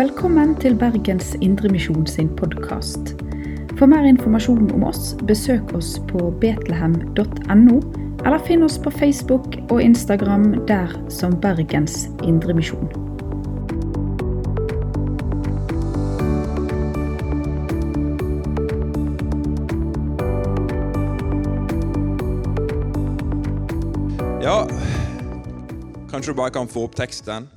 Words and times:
Velkommen 0.00 0.54
til 0.56 0.78
Bergens 0.80 1.34
Indremisjon 1.44 2.06
sin 2.08 2.28
podkast. 2.36 3.10
For 3.76 3.84
mer 3.84 4.06
informasjon 4.08 4.70
om 4.72 4.86
oss, 4.88 5.10
besøk 5.28 5.74
oss 5.76 5.90
på 6.08 6.30
betlehem.no, 6.40 7.74
eller 8.24 8.40
finn 8.46 8.64
oss 8.64 8.78
på 8.80 8.94
Facebook 8.96 9.58
og 9.68 9.82
Instagram 9.84 10.54
der 10.72 10.96
som 11.12 11.36
Bergens 11.44 12.08
Indremisjon. 12.24 12.88
Ja, 24.40 24.64
kanskje 26.08 26.32
du 26.32 26.36
bare 26.40 26.56
kan 26.56 26.72
få 26.72 26.88
opp 26.88 26.96
teksten. 26.96 27.52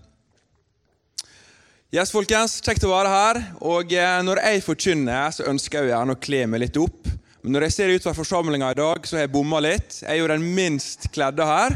Yes, 1.93 2.09
folkens, 2.09 2.55
Kjekt 2.65 2.81
å 2.87 2.89
være 2.89 3.09
her. 3.11 3.37
Og 3.69 3.91
eh, 3.93 4.15
Når 4.25 4.39
jeg 4.41 4.61
forkynner, 4.65 5.27
så 5.29 5.43
ønsker 5.45 5.83
jeg 5.83 5.91
gjerne 5.91 6.15
å 6.15 6.17
kle 6.17 6.39
meg 6.49 6.63
litt 6.63 6.77
opp. 6.81 7.05
Men 7.43 7.53
når 7.53 7.67
jeg 7.67 7.73
ser 7.75 7.91
utover 7.93 8.17
forsamlinga 8.17 8.71
i 8.73 8.77
dag, 8.79 9.05
så 9.05 9.19
har 9.19 9.27
jeg 9.27 9.31
bomma 9.35 9.59
litt. 9.61 9.99
Jeg 9.99 10.09
er 10.09 10.17
jo 10.17 10.31
den 10.31 10.47
minst 10.55 11.05
kledde 11.13 11.45
her. 11.45 11.75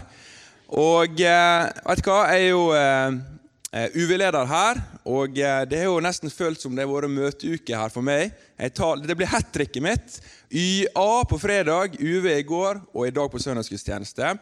Og 0.74 1.22
eh, 1.22 1.68
vet 1.86 2.02
du 2.02 2.10
hva, 2.10 2.16
jeg 2.32 2.48
er 2.48 2.50
jo 2.50 2.64
eh, 2.74 3.92
UV-leder 3.94 4.50
her. 4.50 4.82
Og 5.06 5.38
det 5.38 5.84
har 5.84 5.86
jo 5.86 6.02
nesten 6.02 6.34
følt 6.34 6.66
som 6.66 6.74
det 6.74 6.88
har 6.88 6.90
vært 6.96 7.14
møteuke 7.14 7.84
her 7.84 7.94
for 7.94 8.10
meg. 8.10 8.34
Tar, 8.74 8.98
det 9.06 9.20
blir 9.22 9.30
hat 9.30 9.54
tricket 9.54 9.86
mitt. 9.86 10.18
YA 10.50 11.12
på 11.30 11.38
fredag, 11.46 11.94
UV 12.02 12.32
i 12.40 12.48
går 12.56 12.82
og 12.90 13.06
i 13.06 13.14
dag 13.14 13.30
på 13.30 13.44
søndagsgudstjeneste. 13.46 14.34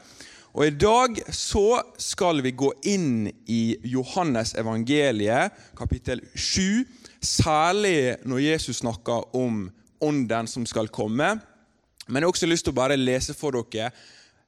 Og 0.55 0.69
I 0.69 0.71
dag 0.71 1.17
så 1.35 1.81
skal 1.99 2.37
vi 2.39 2.53
gå 2.55 2.69
inn 2.87 3.25
i 3.51 3.75
Johannes 3.91 4.53
evangeliet, 4.55 5.51
kapittel 5.75 6.21
7. 6.31 6.85
Særlig 7.19 8.15
når 8.23 8.39
Jesus 8.39 8.79
snakker 8.79 9.35
om 9.35 9.65
ånden 9.99 10.47
som 10.47 10.63
skal 10.63 10.87
komme. 10.87 11.33
Men 12.07 12.21
jeg 12.21 12.23
har 12.23 12.31
også 12.31 12.47
lyst 12.47 12.69
til 12.69 12.71
å 12.71 12.79
bare 12.79 12.95
lese 12.95 13.35
for 13.35 13.51
dere 13.51 13.89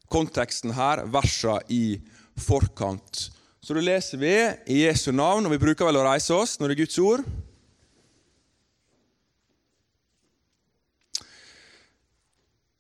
konteksten 0.08 0.72
her, 0.78 1.04
versene 1.12 1.60
i 1.76 1.98
forkant. 2.40 3.26
Så 3.60 3.76
da 3.76 3.84
leser 3.84 4.24
vi 4.24 4.32
i 4.72 4.86
Jesu 4.86 5.10
navn, 5.12 5.44
og 5.44 5.58
vi 5.58 5.60
bruker 5.66 5.90
vel 5.90 6.00
å 6.00 6.08
reise 6.08 6.32
oss 6.40 6.56
når 6.62 6.72
det 6.72 6.78
er 6.78 6.84
Guds 6.86 7.02
ord. 7.04 7.28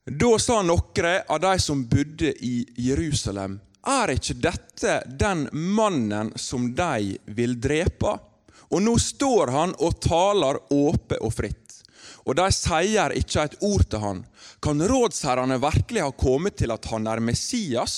Da 0.08 0.40
sa 0.40 0.62
noen 0.64 1.06
av 1.28 1.40
de 1.40 1.60
som 1.60 1.82
bodde 1.88 2.30
i 2.46 2.66
Jerusalem, 2.80 3.58
er 3.84 4.14
ikke 4.14 4.38
dette 4.40 4.94
den 5.20 5.50
mannen 5.52 6.30
som 6.40 6.70
de 6.76 7.18
vil 7.36 7.58
drepe? 7.60 8.14
Og 8.72 8.84
nå 8.84 8.94
står 9.04 9.52
han 9.52 9.74
og 9.84 10.00
taler 10.00 10.62
åpe 10.72 11.20
og 11.20 11.34
fritt. 11.36 11.82
Og 12.24 12.40
de 12.40 12.46
sier 12.56 13.16
ikke 13.20 13.44
et 13.50 13.58
ord 13.68 13.84
til 13.92 14.04
han. 14.04 14.24
Kan 14.64 14.84
rådsherrene 14.84 15.60
virkelig 15.60 16.06
ha 16.06 16.16
kommet 16.16 16.56
til 16.64 16.72
at 16.72 16.88
han 16.88 17.08
er 17.12 17.24
Messias? 17.24 17.98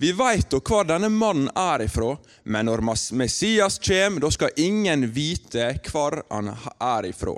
Vi 0.00 0.14
veit 0.16 0.48
da 0.48 0.62
hvor 0.64 0.88
denne 0.88 1.12
mannen 1.12 1.52
er 1.52 1.84
ifra, 1.84 2.14
men 2.48 2.72
når 2.72 2.84
Messias 3.20 3.76
kommer, 3.84 4.24
da 4.24 4.32
skal 4.32 4.64
ingen 4.64 5.04
vite 5.12 5.74
hvor 5.90 6.22
han 6.32 6.54
er 6.56 7.12
ifra. 7.12 7.36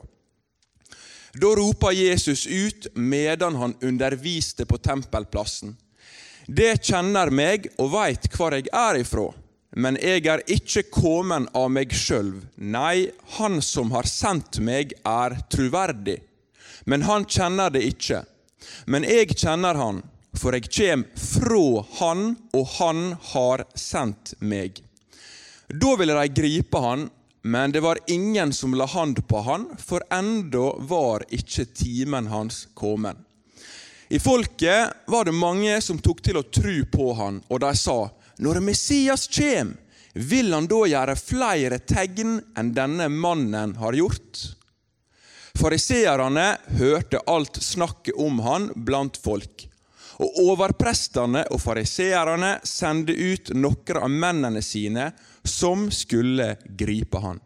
Da 1.33 1.47
ropa 1.47 1.92
Jesus 1.92 2.47
ut 2.47 2.86
medan 2.95 3.57
han 3.57 3.74
underviste 3.80 4.67
på 4.67 4.79
tempelplassen. 4.79 5.77
Det 6.46 6.80
kjenner 6.83 7.30
meg 7.30 7.68
og 7.79 7.92
veit 7.92 8.27
hvor 8.35 8.57
jeg 8.57 8.67
er 8.74 8.98
ifra, 8.98 9.29
men 9.79 9.98
jeg 10.02 10.24
er 10.27 10.42
ikke 10.51 10.89
kommet 10.90 11.52
av 11.55 11.69
meg 11.70 11.95
sjøl. 11.95 12.33
Nei, 12.57 13.11
Han 13.39 13.63
som 13.63 13.92
har 13.95 14.08
sendt 14.11 14.58
meg, 14.58 14.96
er 15.07 15.39
truverdig. 15.52 16.19
Men 16.85 17.02
han 17.07 17.27
kjenner 17.29 17.70
det 17.70 17.85
ikke. 17.86 18.24
Men 18.90 19.05
jeg 19.07 19.36
kjenner 19.36 19.79
han, 19.79 20.02
for 20.35 20.57
jeg 20.57 20.70
kjem 20.73 21.05
fra 21.14 21.85
han, 22.01 22.35
og 22.57 22.67
han 22.80 23.14
har 23.30 23.64
sendt 23.79 24.35
meg. 24.40 24.80
Da 25.70 25.95
ville 26.01 26.17
de 26.19 26.35
gripe 26.35 26.83
han 26.83 27.07
men 27.42 27.73
det 27.73 27.80
var 27.80 27.98
ingen 28.06 28.52
som 28.52 28.74
la 28.74 28.86
hand 28.86 29.23
på 29.28 29.40
han, 29.40 29.67
for 29.78 30.05
enda 30.12 30.73
var 30.78 31.24
ikke 31.33 31.64
timen 31.64 32.27
hans 32.27 32.68
kommet. 32.74 33.17
I 34.08 34.18
folket 34.18 35.06
var 35.06 35.24
det 35.24 35.33
mange 35.33 35.77
som 35.80 35.98
tok 36.02 36.23
til 36.23 36.40
å 36.40 36.42
tru 36.42 36.83
på 36.90 37.12
han, 37.14 37.42
og 37.48 37.61
de 37.61 37.74
sa:" 37.77 38.11
Når 38.40 38.61
Messias 38.64 39.27
kjem, 39.28 39.74
vil 40.14 40.55
han 40.55 40.67
da 40.67 40.78
gjøre 40.89 41.17
flere 41.17 41.78
tegn 41.78 42.39
enn 42.56 42.73
denne 42.73 43.08
mannen 43.12 43.74
har 43.77 43.92
gjort? 43.92 44.40
Fariseerne 45.61 46.46
hørte 46.78 47.20
alt 47.27 47.61
snakket 47.62 48.17
om 48.17 48.40
han 48.40 48.70
blant 48.74 49.20
folk. 49.20 49.67
Og 50.24 50.40
overprestene 50.46 51.45
og 51.52 51.61
fariseerne 51.61 52.57
sendte 52.64 53.12
ut 53.12 53.52
noen 53.57 54.01
av 54.01 54.11
mennene 54.11 54.62
sine 54.64 55.11
som 55.45 55.90
skulle 55.90 56.56
gripe 56.64 57.18
han. 57.18 57.40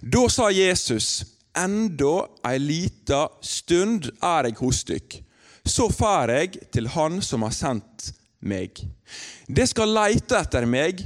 Da 0.00 0.28
sa 0.28 0.50
Jesus, 0.50 1.24
enda 1.58 2.28
ei 2.46 2.58
lita 2.58 3.28
stund 3.42 4.10
er 4.22 4.48
jeg 4.48 4.58
hos 4.60 4.84
dykk, 4.88 5.18
så 5.68 5.88
fær 5.92 6.32
jeg 6.32 6.70
til 6.72 6.88
Han 6.94 7.20
som 7.22 7.44
har 7.44 7.52
sendt 7.52 8.12
meg. 8.40 8.80
Det 9.46 9.66
skal 9.68 9.92
leite 9.92 10.38
etter 10.38 10.66
meg, 10.68 11.02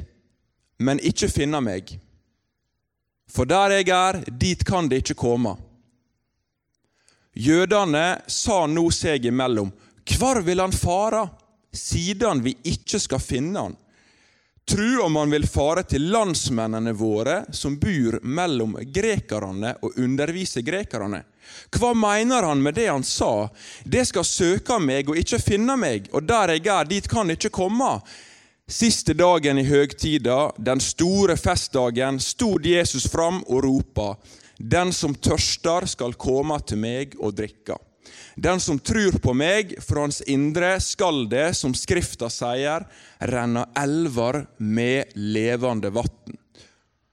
men 0.78 1.02
ikke 1.02 1.30
finne 1.32 1.60
meg. 1.64 1.96
For 3.32 3.48
der 3.48 3.78
jeg 3.78 3.88
er, 3.94 4.20
dit 4.28 4.64
kan 4.64 4.88
det 4.90 5.02
ikke 5.02 5.18
komme. 5.24 5.56
Jødene 7.32 8.20
sa 8.28 8.66
nå 8.68 8.90
seg 8.92 9.24
imellom, 9.30 9.70
hvor 10.18 10.42
vil 10.44 10.60
han 10.60 10.74
fare, 10.74 11.24
siden 11.72 12.42
vi 12.44 12.52
ikke 12.68 13.00
skal 13.00 13.22
finne 13.22 13.62
han? 13.64 13.76
Tru 14.68 15.00
om 15.02 15.16
han 15.16 15.30
vil 15.30 15.46
fare 15.46 15.82
til 15.82 16.06
landsmennene 16.12 16.92
våre 16.94 17.42
som 17.52 17.76
bor 17.82 18.20
mellom 18.22 18.76
grekerne 18.94 19.74
og 19.82 19.98
undervise 19.98 20.62
grekerne. 20.62 21.24
Hva 21.74 21.90
mener 21.98 22.46
han 22.46 22.62
med 22.62 22.78
det 22.78 22.86
han 22.88 23.04
sa? 23.04 23.48
Det 23.84 24.04
skal 24.08 24.24
søke 24.24 24.78
meg 24.80 25.10
og 25.10 25.18
ikke 25.18 25.42
finne 25.42 25.76
meg, 25.76 26.06
og 26.14 26.24
der 26.28 26.54
jeg 26.54 26.66
er, 26.70 26.88
dit 26.88 27.08
kan 27.10 27.34
ikke 27.34 27.50
komme. 27.52 27.96
Siste 28.70 29.16
dagen 29.18 29.58
i 29.58 29.66
høgtida, 29.66 30.52
den 30.56 30.80
store 30.80 31.36
festdagen, 31.36 32.20
stod 32.22 32.66
Jesus 32.66 33.10
fram 33.10 33.42
og 33.48 33.64
ropa:" 33.64 34.14
Den 34.62 34.92
som 34.92 35.14
tørster, 35.14 35.86
skal 35.86 36.14
komme 36.14 36.60
til 36.62 36.78
meg 36.78 37.16
og 37.18 37.34
drikke. 37.34 37.74
Den 38.36 38.60
som 38.60 38.78
tror 38.78 39.18
på 39.22 39.34
meg, 39.36 39.74
fra 39.84 40.06
hans 40.06 40.22
indre 40.30 40.74
skal 40.80 41.26
det, 41.30 41.52
som 41.58 41.74
Skrifta 41.76 42.30
sier, 42.32 42.86
renne 43.20 43.66
elver 43.78 44.44
med 44.58 45.12
levende 45.16 45.92
vann. 45.94 46.38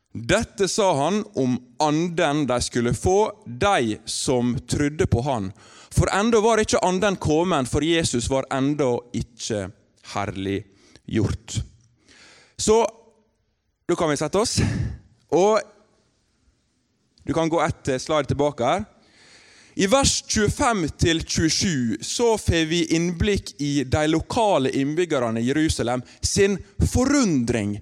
Dette 0.10 0.68
sa 0.68 0.88
han 0.98 1.22
om 1.38 1.58
anden 1.80 2.48
de 2.50 2.62
skulle 2.62 2.94
få, 2.98 3.32
de 3.46 4.00
som 4.10 4.56
trodde 4.68 5.06
på 5.06 5.22
han. 5.22 5.52
For 5.94 6.10
enda 6.14 6.42
var 6.42 6.62
ikke 6.62 6.82
anden 6.86 7.18
kommet, 7.22 7.70
for 7.70 7.86
Jesus 7.86 8.30
var 8.30 8.48
enda 8.54 8.96
ikke 9.14 9.70
herliggjort. 10.14 11.60
Så 12.58 12.82
da 13.90 13.96
kan 13.96 14.10
vi 14.12 14.18
sette 14.20 14.42
oss. 14.42 14.60
Og 15.34 15.62
du 17.26 17.34
kan 17.34 17.50
gå 17.50 17.62
ett 17.62 17.94
slag 18.02 18.28
tilbake 18.28 18.66
her. 18.66 18.86
I 19.80 19.88
vers 19.88 20.24
25-27 20.28 22.04
så 22.04 22.38
får 22.38 22.66
vi 22.66 22.86
innblikk 22.86 23.54
i 23.62 23.84
de 23.84 24.08
lokale 24.08 24.70
innbyggerne 24.70 25.40
i 25.40 25.46
Jerusalem 25.48 26.02
sin 26.22 26.58
forundring. 26.94 27.78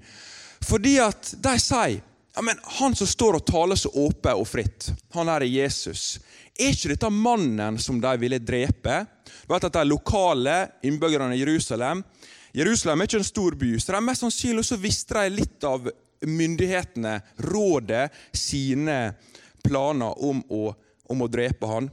Fordi 0.62 1.00
at 1.02 1.32
de 1.42 1.56
sier 1.58 1.98
ja, 2.36 2.44
men 2.46 2.62
han 2.78 2.94
som 2.96 3.10
står 3.10 3.40
og 3.40 3.48
taler 3.50 3.82
så 3.82 3.90
åpent 3.90 4.38
og 4.38 4.46
fritt, 4.46 4.92
han 5.18 5.34
er 5.34 5.48
Jesus. 5.50 6.20
Er 6.54 6.78
ikke 6.78 6.94
dette 6.94 7.10
mannen 7.10 7.82
som 7.82 7.98
de 7.98 8.14
ville 8.22 8.44
drepe? 8.46 9.02
Du 9.48 9.56
vet 9.56 9.66
at 9.66 9.82
De 9.82 9.90
lokale 9.90 10.58
innbyggerne 10.86 11.34
i 11.34 11.42
Jerusalem 11.42 12.06
Jerusalem 12.54 13.02
er 13.02 13.10
ikke 13.10 13.24
en 13.26 13.32
stor 13.34 13.58
by, 13.58 13.74
så 13.82 13.98
de 13.98 14.06
mest 14.06 14.22
sannsynlig 14.22 14.70
så 14.70 14.78
visste 14.78 15.18
de 15.18 15.40
litt 15.42 15.66
av 15.66 15.90
myndighetene, 16.22 17.24
rådet, 17.50 18.12
sine 18.38 19.16
planer 19.66 20.14
om 20.22 20.46
å 20.54 20.68
om 21.10 21.24
å 21.24 21.30
drepe 21.32 21.70
han. 21.70 21.90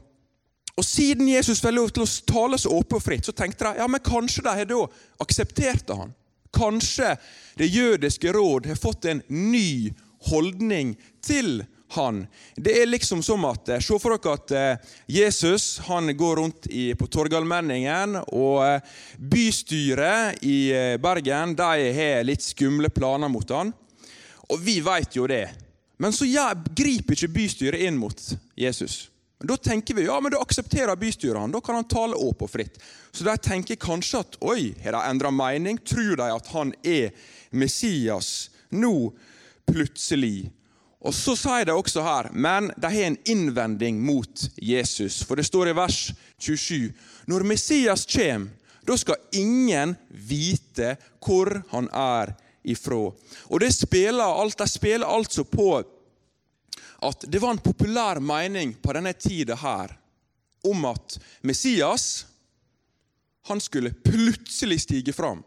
Og 0.75 0.87
Siden 0.87 1.29
Jesus 1.31 1.63
fikk 1.63 1.77
lov 1.77 1.93
til 1.95 2.03
å 2.03 2.13
tale 2.27 2.59
så 2.59 2.73
åpent 2.75 2.99
og 2.99 3.05
fritt, 3.05 3.27
så 3.29 3.35
tenkte 3.37 3.69
de 3.69 3.83
ja, 3.83 3.87
men 3.91 4.03
kanskje 4.03 4.43
de 4.47 4.55
har 4.59 4.71
da 4.71 4.81
akseptert 5.23 5.93
han. 5.95 6.15
Kanskje 6.55 7.15
det 7.59 7.71
jødiske 7.71 8.33
råd 8.35 8.67
har 8.71 8.79
fått 8.79 9.07
en 9.11 9.23
ny 9.31 9.95
holdning 10.31 10.95
til 11.23 11.63
han. 11.95 12.27
Det 12.57 12.75
er 12.83 12.91
liksom 12.91 13.23
som 13.23 13.45
at 13.47 13.69
eh, 13.69 13.83
Se 13.83 13.99
for 14.03 14.17
dere 14.17 14.35
at 14.35 14.55
eh, 14.55 14.95
Jesus 15.07 15.79
han 15.87 16.11
går 16.17 16.37
rundt 16.41 16.67
i, 16.71 16.93
på 16.99 17.07
Torgallmenningen, 17.07 18.19
og 18.35 18.65
eh, 18.67 18.95
bystyret 19.19 20.43
i 20.43 20.97
Bergen 21.03 21.55
de 21.59 21.91
har 21.99 22.27
litt 22.27 22.43
skumle 22.43 22.91
planer 22.91 23.31
mot 23.31 23.55
han. 23.55 23.73
Og 24.51 24.61
vi 24.61 24.81
vet 24.85 25.17
jo 25.17 25.29
det. 25.31 25.47
Men 26.05 26.13
så 26.13 26.27
ja, 26.29 26.51
griper 26.77 27.17
ikke 27.17 27.33
bystyret 27.33 27.81
inn 27.81 27.97
mot 27.97 28.19
Jesus. 28.61 29.07
Men 29.41 29.49
Da 29.49 29.57
tenker 29.57 29.97
vi 29.97 30.03
ja, 30.05 30.19
men 30.21 30.35
da 30.35 30.43
aksepterer 30.45 30.99
bystyret 31.01 31.41
han, 31.41 31.53
da 31.55 31.63
kan 31.65 31.79
han 31.79 31.87
tale 31.89 32.19
åp 32.21 32.43
og 32.45 32.51
fritt. 32.53 32.77
Så 33.09 33.25
de 33.25 33.33
tenker 33.41 33.81
kanskje 33.81 34.21
at 34.21 34.37
oi, 34.45 34.75
har 34.85 34.93
de 34.93 35.01
endra 35.01 35.31
mening? 35.33 35.79
Tror 35.81 36.19
de 36.21 36.27
at 36.29 36.51
han 36.53 36.75
er 36.85 37.17
Messias 37.57 38.51
nå 38.69 39.15
plutselig? 39.65 40.51
Og 41.01 41.17
Så 41.17 41.39
sier 41.41 41.65
de 41.65 41.73
også 41.73 42.05
her, 42.05 42.29
men 42.37 42.69
de 42.77 42.93
har 42.93 43.09
en 43.09 43.19
innvending 43.25 44.05
mot 44.05 44.45
Jesus. 44.61 45.23
For 45.25 45.41
det 45.41 45.49
står 45.49 45.73
i 45.73 45.77
vers 45.81 46.13
27.: 46.37 46.93
Når 47.33 47.49
Messias 47.49 48.05
kommer, 48.05 48.53
da 48.85 48.97
skal 49.01 49.25
ingen 49.33 49.97
vite 50.13 50.99
hvor 51.25 51.63
han 51.73 51.89
er 51.89 52.37
ifra. 52.65 53.13
Og 53.49 53.61
det 53.61 53.73
spiller 53.73 54.25
alt, 54.25 54.59
De 54.59 54.69
spiller 54.69 55.07
altså 55.07 55.45
på 55.45 55.83
at 57.05 57.27
det 57.29 57.41
var 57.43 57.55
en 57.55 57.63
populær 57.65 58.21
mening 58.21 58.75
på 58.83 58.95
denne 58.97 59.13
tida 59.13 59.57
her 59.61 59.93
om 60.65 60.87
at 60.89 61.19
Messias 61.45 62.27
han 63.45 63.61
skulle 63.61 63.93
plutselig 64.05 64.81
stige 64.87 65.13
fram 65.13 65.43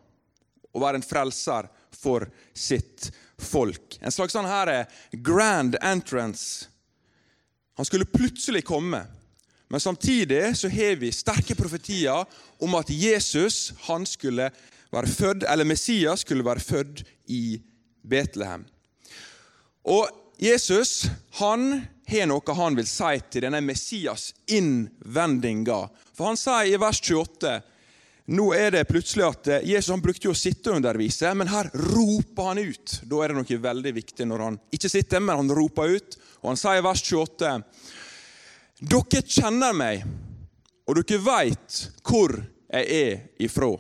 og 0.74 0.82
være 0.84 1.00
en 1.00 1.06
frelser 1.06 1.70
for 1.98 2.28
sitt 2.54 3.10
folk. 3.42 3.98
En 4.02 4.14
slags 4.14 4.36
sånn 4.38 4.50
her 4.50 4.86
grand 5.26 5.78
entrance. 5.82 6.68
Han 7.78 7.86
skulle 7.86 8.10
plutselig 8.10 8.64
komme. 8.66 9.02
Men 9.68 9.82
samtidig 9.84 10.58
så 10.58 10.70
har 10.72 10.96
vi 11.02 11.12
sterke 11.12 11.58
profetier 11.58 12.26
om 12.64 12.78
at 12.78 12.90
Jesus 12.94 13.74
han 13.90 14.06
skulle 14.08 14.52
være 14.94 15.12
født, 15.12 15.44
eller 15.44 15.68
Messias 15.68 16.24
skulle 16.24 16.46
være 16.46 16.64
født 16.64 17.04
i 17.34 17.58
Betlehem. 18.08 18.64
Og 19.84 20.08
Jesus 20.38 21.06
han 21.40 21.82
har 22.08 22.26
noe 22.30 22.54
han 22.56 22.76
vil 22.78 22.88
si 22.88 23.20
til 23.32 23.42
denne 23.48 23.62
Messias-innvendinga. 23.66 25.90
For 26.14 26.26
han 26.30 26.38
sier 26.40 26.66
i 26.72 26.78
vers 26.82 27.02
28 27.02 27.62
nå 28.28 28.50
er 28.52 28.74
det 28.76 28.90
plutselig 28.90 29.24
at 29.24 29.48
Jesus 29.64 29.94
han 29.94 30.02
brukte 30.04 30.28
jo 30.28 30.34
å 30.36 30.38
sitte 30.38 30.68
og 30.70 30.76
undervise, 30.82 31.30
men 31.32 31.48
her 31.48 31.70
roper 31.94 32.50
han 32.50 32.60
ut. 32.60 32.98
Da 33.08 33.22
er 33.24 33.32
det 33.32 33.38
noe 33.38 33.60
veldig 33.64 33.94
viktig 33.96 34.26
når 34.28 34.40
han 34.44 34.58
ikke 34.76 34.92
sitter, 34.92 35.24
men 35.24 35.40
han 35.40 35.54
roper 35.56 35.88
ut. 35.96 36.18
Og 36.44 36.50
han 36.52 36.60
sier 36.60 36.82
i 36.82 36.84
vers 36.84 37.04
28.: 37.08 37.64
Dere 38.84 39.22
kjenner 39.24 39.72
meg, 39.80 40.04
og 40.84 41.00
dere 41.00 41.24
veit 41.24 41.88
hvor 42.04 42.36
jeg 42.68 42.84
er 43.00 43.16
ifra. 43.48 43.72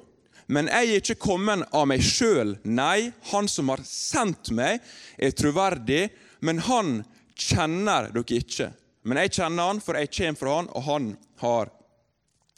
Men 0.47 0.71
jeg 0.71 0.87
er 0.87 1.03
ikke 1.03 1.25
kommet 1.27 1.67
av 1.75 1.83
meg 1.91 1.99
sjøl. 2.07 2.55
Nei, 2.63 3.11
han 3.33 3.51
som 3.51 3.67
har 3.73 3.83
sendt 3.83 4.55
meg, 4.55 4.79
er 5.19 5.35
troverdig, 5.35 6.07
men 6.47 6.61
han 6.63 7.01
kjenner 7.37 8.09
dere 8.15 8.39
ikke. 8.39 8.69
Men 9.07 9.21
jeg 9.23 9.37
kjenner 9.39 9.71
han, 9.71 9.81
for 9.83 9.99
jeg 9.99 10.11
kommer 10.15 10.39
fra 10.39 10.55
han, 10.57 10.69
og 10.71 10.85
han 10.87 11.09
har 11.43 11.71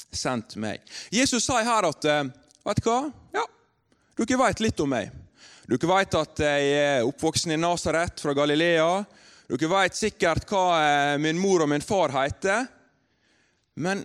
sendt 0.10 0.56
meg. 0.62 0.86
Jesus 1.14 1.46
sa 1.46 1.60
her 1.66 1.90
at 1.90 2.06
Vet 2.70 2.82
du 2.84 2.90
hva? 2.90 3.00
Ja, 3.34 3.46
dere 4.20 4.38
vet 4.44 4.62
litt 4.62 4.82
om 4.84 4.92
meg. 4.92 5.14
Dere 5.70 5.90
vet 5.90 6.18
at 6.18 6.42
jeg 6.44 6.74
er 6.76 7.08
oppvoksen 7.08 7.54
i 7.56 7.60
Nasaret 7.62 8.22
fra 8.22 8.34
Galilea. 8.38 8.90
Dere 9.50 9.70
vet 9.72 9.98
sikkert 9.98 10.46
hva 10.50 11.18
min 11.22 11.40
mor 11.40 11.64
og 11.66 11.72
min 11.72 11.86
far 11.86 12.14
heter. 12.14 12.68
Men 13.80 14.04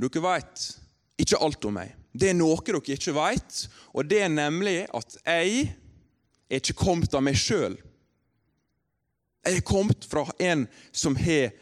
dere 0.00 0.24
vet 0.24 0.66
ikke 1.20 1.40
alt 1.40 1.68
om 1.68 1.78
meg. 1.78 1.94
Det 2.10 2.32
er 2.32 2.36
noe 2.38 2.58
dere 2.66 2.82
ikke 2.96 3.14
vet, 3.14 3.60
og 3.94 4.08
det 4.10 4.24
er 4.24 4.32
nemlig 4.32 4.82
at 4.88 5.14
jeg 5.20 5.68
er 6.50 6.58
ikke 6.58 6.80
kommet 6.80 7.14
av 7.14 7.22
meg 7.22 7.38
sjøl. 7.38 7.76
Jeg 9.46 9.56
er 9.56 9.66
kommet 9.66 10.04
fra 10.04 10.26
en 10.38 10.66
som 10.92 11.16
har 11.16 11.52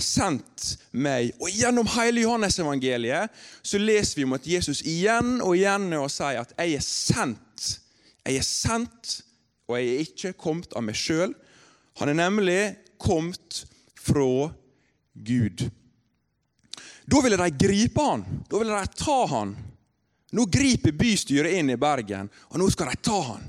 sendt 0.00 0.76
meg. 0.92 1.32
Og 1.40 1.52
Gjennom 1.52 1.88
hele 1.96 2.24
Johannes-evangeliet 2.24 3.32
så 3.62 3.80
leser 3.80 4.20
vi 4.20 4.26
om 4.28 4.36
at 4.36 4.48
Jesus 4.48 4.82
igjen 4.84 5.38
og 5.44 5.56
igjen 5.56 5.92
og 5.96 6.10
sier 6.12 6.40
at 6.40 6.54
'jeg 6.56 6.74
er 6.74 6.84
sendt'. 6.84 7.80
Jeg 8.26 8.36
er 8.36 8.42
sendt, 8.42 9.20
og 9.68 9.78
jeg 9.78 9.86
er 9.88 9.98
ikke 10.00 10.32
kommet 10.32 10.72
av 10.76 10.82
meg 10.82 10.94
sjøl. 10.94 11.34
Han 11.98 12.08
er 12.08 12.14
nemlig 12.14 12.76
kommet 12.98 13.66
fra 13.94 14.50
Gud. 15.14 15.70
Da 17.06 17.20
ville 17.22 17.36
de 17.36 17.66
gripe 17.66 18.02
han, 18.02 18.24
da 18.50 18.58
ville 18.58 18.80
de 18.80 18.86
ta 18.98 19.26
han. 19.26 19.56
Nå 20.32 20.44
griper 20.50 20.92
bystyret 20.92 21.54
inn 21.54 21.70
i 21.70 21.78
Bergen, 21.78 22.28
og 22.50 22.58
nå 22.58 22.66
skal 22.70 22.90
de 22.90 22.96
ta 22.96 23.20
han. 23.22 23.44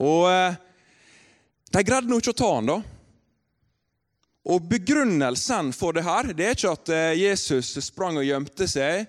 Og 0.00 0.56
de 1.76 1.82
greide 1.84 2.08
nå 2.08 2.16
ikke 2.22 2.32
å 2.32 2.38
ta 2.40 2.52
han 2.54 2.70
da. 2.70 2.76
Og 4.46 4.68
Begrunnelsen 4.70 5.72
for 5.76 5.92
det 5.92 6.06
her 6.06 6.30
det 6.32 6.46
er 6.46 6.54
ikke 6.56 6.72
at 6.72 6.92
Jesus 7.18 7.74
sprang 7.84 8.16
og 8.16 8.24
gjemte 8.24 8.68
seg, 8.70 9.04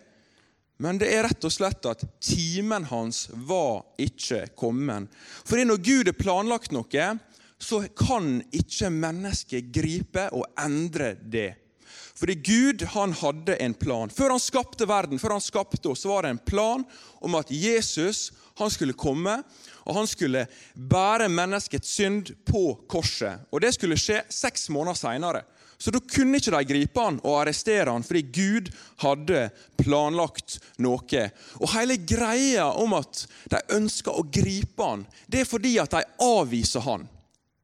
men 0.84 1.00
det 1.00 1.08
er 1.14 1.24
rett 1.26 1.46
og 1.48 1.54
slett 1.54 1.88
at 1.90 2.04
timen 2.22 2.84
hans 2.90 3.28
var 3.32 3.86
ikke 4.02 4.44
kommet. 4.58 5.08
Fordi 5.48 5.64
når 5.70 5.80
Gud 5.86 6.12
har 6.12 6.18
planlagt 6.18 6.76
noe, 6.76 7.08
så 7.58 7.80
kan 7.98 8.42
ikke 8.54 8.92
mennesket 8.94 9.72
gripe 9.74 10.28
og 10.36 10.46
endre 10.62 11.16
det. 11.24 11.54
Fordi 12.18 12.36
Gud 12.36 12.84
han 12.96 13.14
hadde 13.14 13.56
en 13.62 13.74
plan. 13.78 14.10
Før 14.10 14.34
han 14.34 14.42
skapte 14.42 14.88
verden, 14.90 15.20
før 15.22 15.36
han 15.38 15.44
skapte 15.44 15.92
oss, 15.92 16.06
var 16.10 16.26
det 16.26 16.34
en 16.34 16.46
plan 16.50 16.86
om 17.22 17.38
at 17.38 17.52
Jesus 17.54 18.32
han 18.58 18.72
skulle 18.74 18.98
komme, 18.98 19.36
og 19.86 19.96
han 20.00 20.10
skulle 20.10 20.48
bære 20.74 21.30
menneskets 21.30 21.92
synd 21.94 22.32
på 22.50 22.72
korset. 22.90 23.46
Og 23.52 23.62
Det 23.62 23.76
skulle 23.76 24.00
skje 24.02 24.24
seks 24.34 24.70
måneder 24.74 24.98
seinere. 24.98 25.44
Så 25.78 25.92
da 25.94 26.02
kunne 26.02 26.40
ikke 26.40 26.56
de 26.56 26.64
gripe 26.66 27.04
han 27.06 27.20
og 27.22 27.36
arrestere 27.44 27.92
han, 27.94 28.06
fordi 28.06 28.24
Gud 28.34 28.72
hadde 29.04 29.44
planlagt 29.78 30.58
noe. 30.82 31.28
Og 31.62 31.70
Hele 31.76 32.00
greia 32.02 32.72
om 32.82 32.98
at 32.98 33.28
de 33.54 33.62
ønsker 33.78 34.18
å 34.18 34.26
gripe 34.26 34.82
han, 34.82 35.06
det 35.30 35.44
er 35.44 35.50
fordi 35.50 35.76
at 35.78 35.94
de 35.94 36.02
avviser 36.26 36.82
han. 36.82 37.06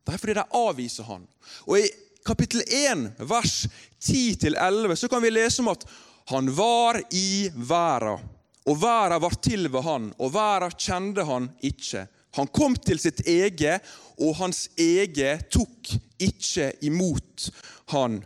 Det 0.06 0.14
er 0.14 0.22
fordi 0.22 0.38
de 0.38 0.46
avviser 0.62 1.10
han. 1.10 1.26
Og 1.66 1.80
I 1.80 1.90
kapittel 2.28 2.62
1, 2.68 3.08
vers 3.28 3.64
10-11, 4.04 4.96
så 4.96 5.10
kan 5.10 5.24
vi 5.24 5.32
lese 5.34 5.62
om 5.64 5.72
at 5.74 5.86
han 6.32 6.50
var 6.56 7.02
i 7.12 7.50
verden, 7.56 8.24
og 8.64 8.80
verden 8.80 9.22
var 9.24 9.38
til 9.44 9.68
ved 9.72 9.84
han, 9.84 10.12
og 10.20 10.34
verden 10.34 10.78
kjente 10.80 11.26
han 11.28 11.50
ikke. 11.62 12.06
Han 12.38 12.50
kom 12.50 12.76
til 12.80 13.00
sitt 13.02 13.22
eget, 13.30 13.84
og 14.18 14.38
hans 14.40 14.68
eget 14.80 15.50
tok 15.54 15.92
ikke 16.22 16.72
imot 16.86 17.50
han. 17.94 18.22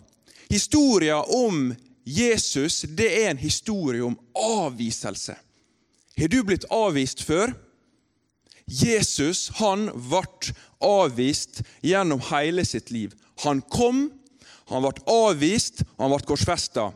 Historia 0.47 1.19
om 1.21 1.73
Jesus 2.07 2.85
det 2.95 3.07
er 3.23 3.31
en 3.31 3.41
historie 3.41 4.03
om 4.05 4.15
avviselse. 4.39 5.35
Har 6.17 6.31
du 6.31 6.39
blitt 6.43 6.65
avvist 6.71 7.23
før? 7.27 7.51
Jesus 8.67 9.47
han 9.59 9.87
ble 9.91 10.53
avvist 10.83 11.61
gjennom 11.83 12.23
hele 12.31 12.65
sitt 12.67 12.91
liv. 12.91 13.13
Han 13.43 13.61
kom, 13.71 14.07
han 14.67 14.83
ble 14.83 15.03
avvist, 15.09 15.83
og 15.95 16.05
han 16.05 16.13
ble 16.13 16.27
korsfesta. 16.27 16.89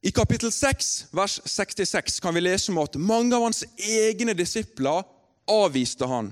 I 0.00 0.12
kapittel 0.16 0.52
6, 0.52 1.10
vers 1.12 1.40
66 1.44 2.20
kan 2.24 2.34
vi 2.34 2.46
lese 2.46 2.72
om 2.72 2.80
at 2.80 2.96
mange 2.96 3.36
av 3.36 3.44
hans 3.44 3.66
egne 3.76 4.32
disipler 4.36 5.04
avviste 5.50 6.08
han. 6.08 6.30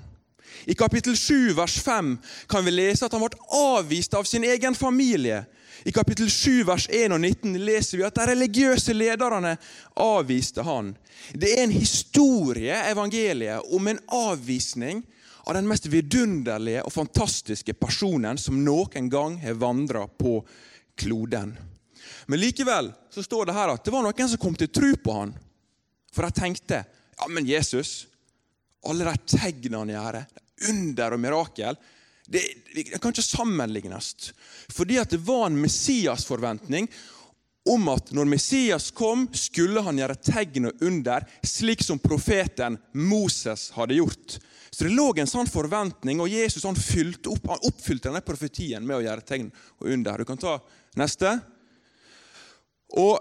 I 0.65 0.75
kapittel 0.75 1.17
7, 1.17 1.53
vers 1.57 1.77
5 1.85 2.15
kan 2.49 2.65
vi 2.65 2.73
lese 2.73 3.05
at 3.05 3.13
han 3.13 3.23
ble 3.23 3.37
avvist 3.53 4.17
av 4.17 4.25
sin 4.25 4.47
egen 4.49 4.75
familie. 4.75 5.43
I 5.85 5.93
kapittel 5.93 6.31
7, 6.31 6.65
vers 6.67 6.89
1 6.89 7.13
og 7.15 7.21
19 7.21 7.59
leser 7.63 8.01
vi 8.01 8.07
at 8.09 8.17
de 8.17 8.27
religiøse 8.33 8.97
lederne 8.97 9.55
avviste 10.01 10.65
han. 10.65 10.95
Det 11.37 11.53
er 11.55 11.67
en 11.67 11.77
historie, 11.77 12.75
evangeliet, 12.89 13.69
om 13.69 13.87
en 13.87 14.01
avvisning 14.09 15.05
av 15.49 15.55
den 15.57 15.69
mest 15.69 15.87
vidunderlige 15.89 16.83
og 16.85 16.93
fantastiske 16.93 17.73
personen 17.81 18.37
som 18.39 18.59
noen 18.61 19.09
gang 19.09 19.39
har 19.41 19.57
vandra 19.57 20.05
på 20.05 20.43
kloden. 20.99 21.55
Men 22.29 22.41
likevel 22.43 22.91
så 23.11 23.25
står 23.25 23.49
det 23.49 23.55
her 23.57 23.73
at 23.73 23.85
det 23.85 23.95
var 23.95 24.05
noen 24.05 24.29
som 24.29 24.41
kom 24.43 24.59
til 24.61 24.69
tro 24.69 24.91
på 25.01 25.15
han. 25.17 25.33
For 26.13 26.29
de 26.29 26.37
tenkte 26.37 26.83
ja, 26.85 27.29
men 27.33 27.49
Jesus, 27.49 28.07
alle 28.85 29.09
de 29.09 29.39
tegnene 29.39 29.81
han 29.81 29.95
gjør, 29.95 30.21
under 30.69 31.17
og 31.17 31.23
mirakel 31.23 31.81
det, 32.29 32.43
det 32.75 32.99
kan 33.01 33.15
ikke 33.15 33.25
sammenlignes. 33.25 34.35
Fordi 34.69 34.99
at 35.01 35.15
det 35.15 35.23
var 35.25 35.47
en 35.47 35.57
Messias-forventning 35.63 36.91
om 37.69 37.89
at 37.93 38.13
når 38.17 38.29
Messias 38.31 38.91
kom, 38.97 39.27
skulle 39.35 39.83
han 39.85 39.99
gjøre 40.01 40.17
tegn 40.25 40.71
og 40.71 40.85
under, 40.85 41.25
slik 41.45 41.83
som 41.85 42.01
profeten 42.01 42.79
Moses 42.95 43.69
hadde 43.77 43.99
gjort. 43.99 44.39
Så 44.71 44.85
Det 44.85 44.95
lå 44.95 45.11
en 45.17 45.31
sånn 45.31 45.49
forventning, 45.51 46.21
og 46.21 46.31
Jesus 46.31 46.65
han, 46.65 46.77
opp, 46.77 47.49
han 47.49 47.65
oppfylte 47.67 48.09
denne 48.09 48.25
profetien 48.25 48.85
med 48.87 48.99
å 48.99 49.05
gjøre 49.05 49.27
tegn 49.27 49.51
og 49.81 49.89
under. 49.91 50.19
Du 50.19 50.29
kan 50.29 50.41
ta 50.41 50.59
neste. 50.97 51.35
Og 52.97 53.19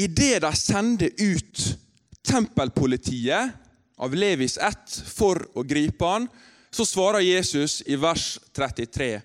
idet 0.00 0.40
de 0.44 0.52
sender 0.56 1.10
ut 1.18 1.64
tempelpolitiet 2.24 3.56
av 4.00 4.14
Levis 4.16 4.56
ett 4.56 5.00
for 5.08 5.42
å 5.58 5.64
gripe 5.66 6.06
han, 6.06 6.28
så 6.70 6.86
svarer 6.86 7.24
Jesus 7.26 7.80
i 7.86 7.98
vers 7.98 8.38
33.: 8.56 9.20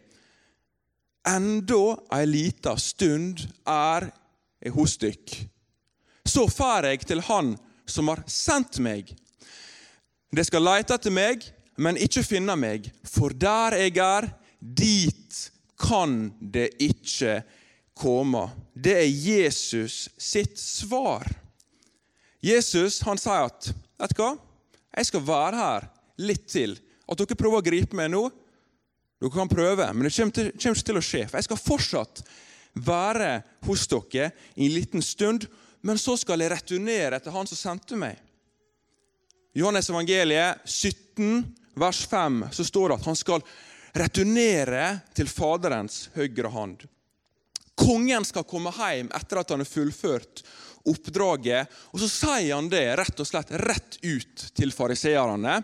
Enda 1.26 1.96
ei 2.14 2.26
lita 2.30 2.76
stund 2.78 3.42
er 3.66 4.10
jeg 4.62 4.74
hos 4.76 4.96
dykk. 5.02 5.36
Så 6.26 6.46
fær 6.50 6.88
jeg 6.90 7.06
til 7.06 7.24
Han 7.28 7.56
som 7.90 8.10
har 8.10 8.24
sendt 8.30 8.80
meg. 8.82 9.12
Det 10.34 10.46
skal 10.48 10.66
leite 10.66 10.96
etter 10.98 11.14
meg, 11.14 11.44
men 11.78 12.00
ikke 12.02 12.24
finne 12.26 12.56
meg, 12.58 12.88
for 13.06 13.34
der 13.36 13.78
jeg 13.80 13.98
er, 14.02 14.30
dit 14.60 15.42
kan 15.80 16.32
det 16.40 16.72
ikke 16.82 17.42
komme. 17.96 18.48
Det 18.74 18.96
er 19.04 19.10
Jesus 19.10 20.10
sitt 20.18 20.60
svar. 20.60 21.28
Jesus 22.46 23.02
han 23.06 23.20
sier 23.20 23.48
at 23.48 23.72
vet 23.72 24.14
du 24.14 24.22
hva? 24.22 24.34
jeg 24.96 25.10
skal 25.10 25.24
være 25.28 25.60
her 25.60 25.88
litt 26.22 26.48
til. 26.52 26.76
At 27.10 27.20
dere 27.20 27.38
prøver 27.38 27.62
å 27.62 27.66
gripe 27.66 27.98
meg 27.98 28.12
nå, 28.14 28.28
dere 29.22 29.32
kan 29.32 29.52
prøve, 29.52 29.88
men 29.94 30.08
det 30.08 30.14
kommer, 30.16 30.50
ikke 30.52 30.88
til 30.90 31.00
å 31.00 31.04
skje. 31.04 31.24
For 31.30 31.40
jeg 31.40 31.48
skal 31.48 31.62
fortsatt 31.62 32.24
være 32.86 33.30
hos 33.68 33.86
dere 33.92 34.32
i 34.56 34.68
en 34.68 34.76
liten 34.76 35.06
stund, 35.06 35.48
men 35.86 36.00
så 36.02 36.18
skal 36.20 36.42
jeg 36.42 36.52
returnere 36.52 37.22
til 37.22 37.36
Han 37.36 37.48
som 37.48 37.60
sendte 37.60 38.00
meg. 38.00 38.18
Johannes 39.56 39.88
evangeliet 39.90 40.66
17, 40.68 41.46
vers 41.80 42.02
5, 42.12 42.42
så 42.52 42.66
står 42.68 42.92
det 42.92 42.98
at 43.00 43.08
han 43.08 43.16
skal 43.16 43.46
returnere 43.96 44.84
til 45.16 45.30
Faderens 45.32 46.10
høyre 46.18 46.52
hand. 46.52 46.84
Kongen 47.76 48.26
skal 48.28 48.48
komme 48.48 48.74
hjem 48.76 49.12
etter 49.16 49.40
at 49.40 49.52
han 49.54 49.64
har 49.64 49.70
fullført 49.70 50.44
oppdraget. 50.90 51.72
Og 51.94 52.02
så 52.04 52.10
sier 52.12 52.56
han 52.56 52.70
det 52.72 52.84
rett 53.00 53.20
og 53.20 53.28
slett 53.28 53.52
rett 53.64 53.98
ut 54.04 54.46
til 54.56 54.76
fariseerne. 54.76 55.58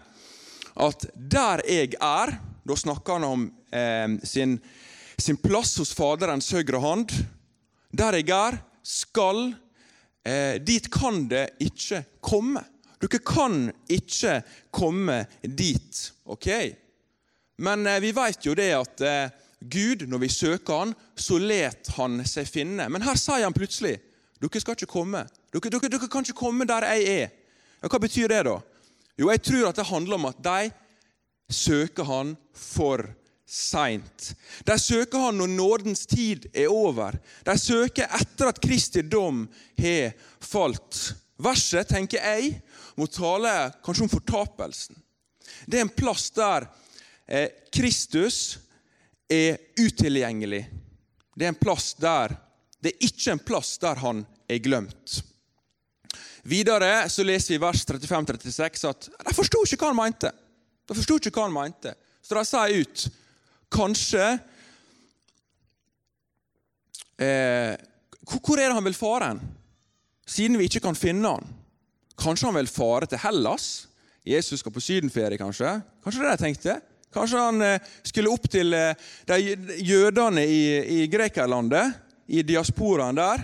At 0.81 1.05
der 1.15 1.63
jeg 1.67 1.96
er 2.00 2.36
Da 2.63 2.77
snakker 2.77 3.17
han 3.17 3.23
om 3.25 3.45
eh, 3.73 4.07
sin, 4.23 4.59
sin, 5.17 5.39
plass 5.41 5.77
hos 5.81 5.93
Faderens 5.97 6.51
høyre 6.53 6.81
hånd. 6.81 7.13
Der 7.91 8.19
jeg 8.19 8.29
er, 8.35 8.59
skal 8.83 9.51
eh, 10.25 10.59
Dit 10.61 10.91
kan 10.93 11.25
det 11.31 11.49
ikke 11.63 12.03
komme. 12.21 12.63
Dere 13.01 13.21
kan 13.25 13.71
ikke 13.89 14.41
komme 14.69 15.23
dit. 15.41 16.11
ok? 16.25 16.47
Men 17.61 17.87
eh, 17.87 18.01
vi 18.01 18.13
vet 18.13 18.45
jo 18.45 18.53
det 18.57 18.71
at 18.77 19.01
eh, 19.05 19.33
Gud, 19.61 20.07
når 20.09 20.23
vi 20.23 20.29
søker 20.29 20.85
han, 20.85 20.95
så 21.15 21.37
let 21.41 21.91
han 21.97 22.21
seg 22.25 22.49
finne. 22.49 22.87
Men 22.89 23.05
her 23.05 23.17
sier 23.19 23.45
han 23.45 23.57
plutselig 23.57 23.97
dere 24.41 24.61
skal 24.61 24.73
ikke 24.73 24.89
komme. 24.89 25.21
Dere, 25.53 25.69
dere, 25.69 25.89
dere 25.93 26.09
kan 26.09 26.25
ikke 26.25 26.39
komme 26.39 26.65
der 26.65 26.87
jeg 26.95 27.09
er. 27.09 27.33
Ja, 27.81 27.89
hva 27.89 27.99
betyr 28.01 28.31
det, 28.31 28.39
da? 28.47 28.55
Jo, 29.19 29.29
jeg 29.29 29.41
tror 29.45 29.67
at 29.69 29.77
det 29.77 29.85
handler 29.85 30.17
om 30.17 30.29
at 30.31 30.39
de 30.41 30.71
søker 31.53 32.08
han 32.08 32.36
for 32.58 33.03
seint. 33.51 34.31
De 34.65 34.77
søker 34.79 35.27
han 35.27 35.39
når 35.41 35.51
nådens 35.51 36.05
tid 36.10 36.48
er 36.53 36.72
over. 36.72 37.17
De 37.46 37.58
søker 37.60 38.12
etter 38.20 38.51
at 38.51 38.62
Kristi 38.63 39.03
dom 39.03 39.43
har 39.79 40.13
falt. 40.39 41.01
Verset, 41.41 41.89
tenker 41.89 42.22
jeg, 42.22 42.60
må 42.96 43.08
tale 43.10 43.72
kanskje 43.84 44.05
om 44.05 44.12
fortapelsen. 44.12 44.96
Det 45.65 45.79
er 45.79 45.88
en 45.88 45.96
plass 45.96 46.29
der 46.36 46.67
eh, 47.27 47.50
Kristus 47.74 48.60
er 49.31 49.58
utilgjengelig. 49.79 50.63
Det 51.36 51.48
er 51.48 51.53
en 51.53 51.60
plass 51.60 51.93
der 52.00 52.38
det 52.81 52.96
er 52.96 53.05
ikke 53.05 53.36
en 53.36 53.43
plass 53.46 53.75
der 53.81 54.00
han 54.01 54.24
er 54.50 54.62
glemt. 54.63 55.20
Videre 56.50 57.05
så 57.13 57.24
leser 57.24 57.53
vi 57.53 57.62
vers 57.62 57.84
35-36 57.86 58.88
at 58.89 59.10
de 59.12 59.34
forsto 59.38 59.62
ikke 59.67 59.84
hva 59.84 59.91
han 59.91 60.00
mente. 60.00 60.31
De 60.88 60.97
forsto 60.97 61.17
ikke 61.19 61.33
hva 61.35 61.47
han 61.47 61.55
mente. 61.55 61.93
Så 62.21 62.38
de 62.38 62.43
sa 62.47 62.65
ut 62.69 63.05
Kanskje 63.71 64.25
eh, 67.17 67.73
Hvor 68.27 68.59
er 68.59 68.67
det 68.67 68.75
han 68.75 68.85
vil 68.89 68.97
fare 68.97 69.31
hen? 69.31 69.41
Siden 70.27 70.59
vi 70.59 70.67
ikke 70.67 70.83
kan 70.83 70.97
finne 70.97 71.33
han. 71.38 71.47
Kanskje 72.19 72.50
han 72.50 72.59
vil 72.59 72.69
fare 72.71 73.07
til 73.09 73.19
Hellas? 73.23 73.88
Jesus 74.27 74.61
skal 74.61 74.73
på 74.75 74.83
sydenferie, 74.83 75.39
kanskje? 75.39 75.79
Kanskje 76.03 76.21
det 76.21 76.31
de 76.35 76.43
tenkte? 76.43 76.77
Kanskje 77.11 77.41
han 77.41 77.65
eh, 77.65 77.89
skulle 78.07 78.31
opp 78.31 78.45
til 78.51 78.75
eh, 78.77 79.09
de 79.27 79.39
jødene 79.81 80.45
i, 80.45 80.61
i 81.01 81.07
Grekerlandet? 81.11 82.07
i 82.31 82.43
diasporaen 82.47 83.17
der 83.19 83.43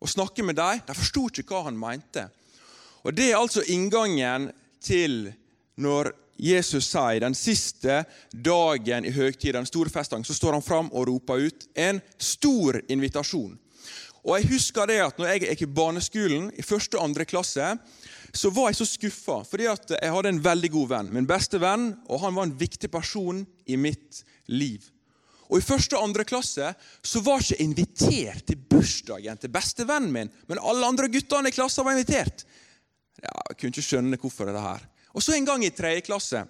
og 0.00 0.08
snakke 0.08 0.44
med 0.46 0.56
dem. 0.58 0.80
De 0.86 0.96
forsto 0.96 1.26
ikke 1.28 1.46
hva 1.52 1.66
han 1.68 1.78
mente. 1.78 2.26
Og 3.04 3.14
Det 3.14 3.30
er 3.30 3.38
altså 3.38 3.62
inngangen 3.68 4.50
til 4.80 5.32
når 5.76 6.12
Jesus 6.40 6.88
sier 6.88 7.20
den 7.20 7.36
siste 7.36 8.02
dagen 8.32 9.04
i 9.04 9.12
høgtiden, 9.12 9.66
den 9.66 10.24
så 10.24 10.34
står 10.34 10.56
han 10.56 10.64
fram 10.64 10.88
og 10.92 11.08
roper 11.08 11.46
ut 11.46 11.66
en 11.74 12.00
stor 12.18 12.80
invitasjon. 12.88 13.58
Og 14.24 14.36
Jeg 14.36 14.50
husker 14.52 14.86
det 14.86 15.00
at 15.00 15.18
når 15.18 15.28
jeg 15.28 15.42
gikk 15.44 15.62
i 15.64 15.74
barneskolen, 15.74 16.50
i 16.56 16.62
første 16.64 16.98
og 16.98 17.04
andre 17.08 17.24
klasse, 17.24 17.76
så 18.32 18.50
var 18.54 18.68
jeg 18.70 18.80
så 18.80 18.86
skuffa, 18.86 19.40
fordi 19.48 19.66
at 19.66 19.94
jeg 19.96 20.12
hadde 20.12 20.28
en 20.28 20.44
veldig 20.44 20.70
god 20.70 20.88
venn. 20.92 21.12
Min 21.14 21.28
beste 21.28 21.60
venn, 21.60 21.90
og 22.06 22.20
han 22.24 22.36
var 22.36 22.46
en 22.46 22.56
viktig 22.56 22.90
person 22.92 23.42
i 23.66 23.78
mitt 23.80 24.22
liv. 24.52 24.84
Og 25.50 25.58
I 25.58 25.66
første 25.66 25.98
og 25.98 26.06
andre 26.06 26.24
klasse 26.28 26.68
så 27.02 27.22
var 27.26 27.40
jeg 27.40 27.56
ikke 27.56 27.64
invitert 27.64 28.44
til 28.46 28.60
bursdagen 28.70 29.40
til 29.40 29.50
bestevennen 29.50 30.12
min, 30.14 30.30
men 30.46 30.62
alle 30.62 30.86
andre 30.86 31.10
guttene 31.10 31.50
i 31.50 31.56
klassen 31.56 31.86
var 31.86 31.96
invitert. 31.96 32.44
Ja, 33.20 33.34
jeg 33.50 33.56
kunne 33.56 33.74
ikke 33.74 33.88
skjønne 33.88 34.20
hvorfor 34.20 34.52
det 34.52 34.62
her. 34.62 34.84
Og 35.14 35.22
så 35.22 35.34
En 35.34 35.44
gang 35.44 35.64
i 35.64 35.70
tredje 35.70 36.06
klasse 36.06 36.44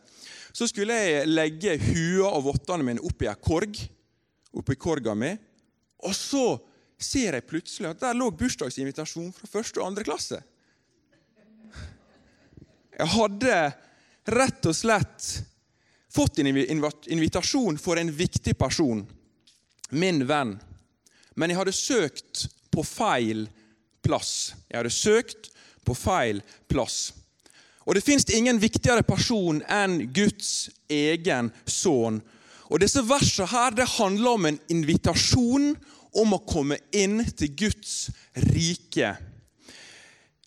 så 0.52 0.66
skulle 0.66 0.94
jeg 0.94 1.28
legge 1.30 1.76
hua 1.78 2.32
og 2.34 2.48
vottene 2.48 2.86
mine 2.86 3.04
oppi 3.06 3.28
ei 3.30 3.38
korg. 3.38 3.76
oppi 4.52 4.74
korga 4.74 5.14
mi, 5.14 5.38
Og 6.02 6.14
så 6.14 6.58
ser 6.98 7.34
jeg 7.34 7.46
plutselig 7.46 7.90
at 7.90 8.00
der 8.00 8.16
lå 8.16 8.30
bursdagsinvitasjon 8.30 9.32
fra 9.32 9.46
første 9.46 9.80
og 9.80 9.86
andre 9.86 10.04
klasse. 10.04 10.42
Jeg 12.98 13.06
hadde 13.06 13.72
rett 14.26 14.66
og 14.66 14.76
slett 14.76 15.28
fått 16.12 16.40
en 16.40 16.50
invitasjon 16.50 17.78
for 17.78 18.00
en 18.00 18.10
viktig 18.12 18.56
person, 18.58 19.06
min 19.90 20.26
venn. 20.26 20.58
Men 21.36 21.50
jeg 21.50 21.60
hadde 21.60 21.76
søkt 21.76 22.48
på 22.70 22.84
feil 22.84 23.46
plass. 24.02 24.54
Jeg 24.68 24.80
hadde 24.80 24.92
søkt 24.92 25.50
på 25.86 25.94
feil 25.96 26.42
plass. 26.68 27.12
Og 27.88 27.96
det 27.96 28.04
fins 28.04 28.26
ingen 28.34 28.60
viktigere 28.60 29.04
person 29.06 29.62
enn 29.70 30.02
Guds 30.14 30.68
egen 30.90 31.50
sønn. 31.64 32.20
Og 32.70 32.82
Disse 32.82 33.02
versene 33.02 33.48
her, 33.50 33.74
det 33.74 33.88
handler 33.96 34.36
om 34.36 34.46
en 34.46 34.60
invitasjon 34.70 35.72
om 36.20 36.34
å 36.36 36.42
komme 36.46 36.78
inn 36.94 37.22
til 37.34 37.54
Guds 37.58 38.10
rike. 38.50 39.14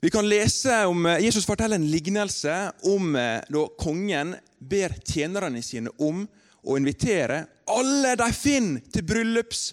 Vi 0.04 0.12
kan 0.12 0.28
lese 0.28 0.82
om, 0.88 1.06
Jesus 1.24 1.48
forteller 1.48 1.80
en 1.80 1.88
lignelse 1.88 2.54
om 2.92 3.16
eh, 3.16 3.40
da 3.48 3.62
kongen 3.80 4.34
ber 4.60 4.98
tjenerne 5.08 5.62
sine 5.64 5.92
om 6.04 6.26
å 6.64 6.76
invitere 6.80 7.46
alle 7.72 8.16
de 8.20 8.28
finner 8.36 8.84
til, 8.92 9.06
bryllups, 9.08 9.70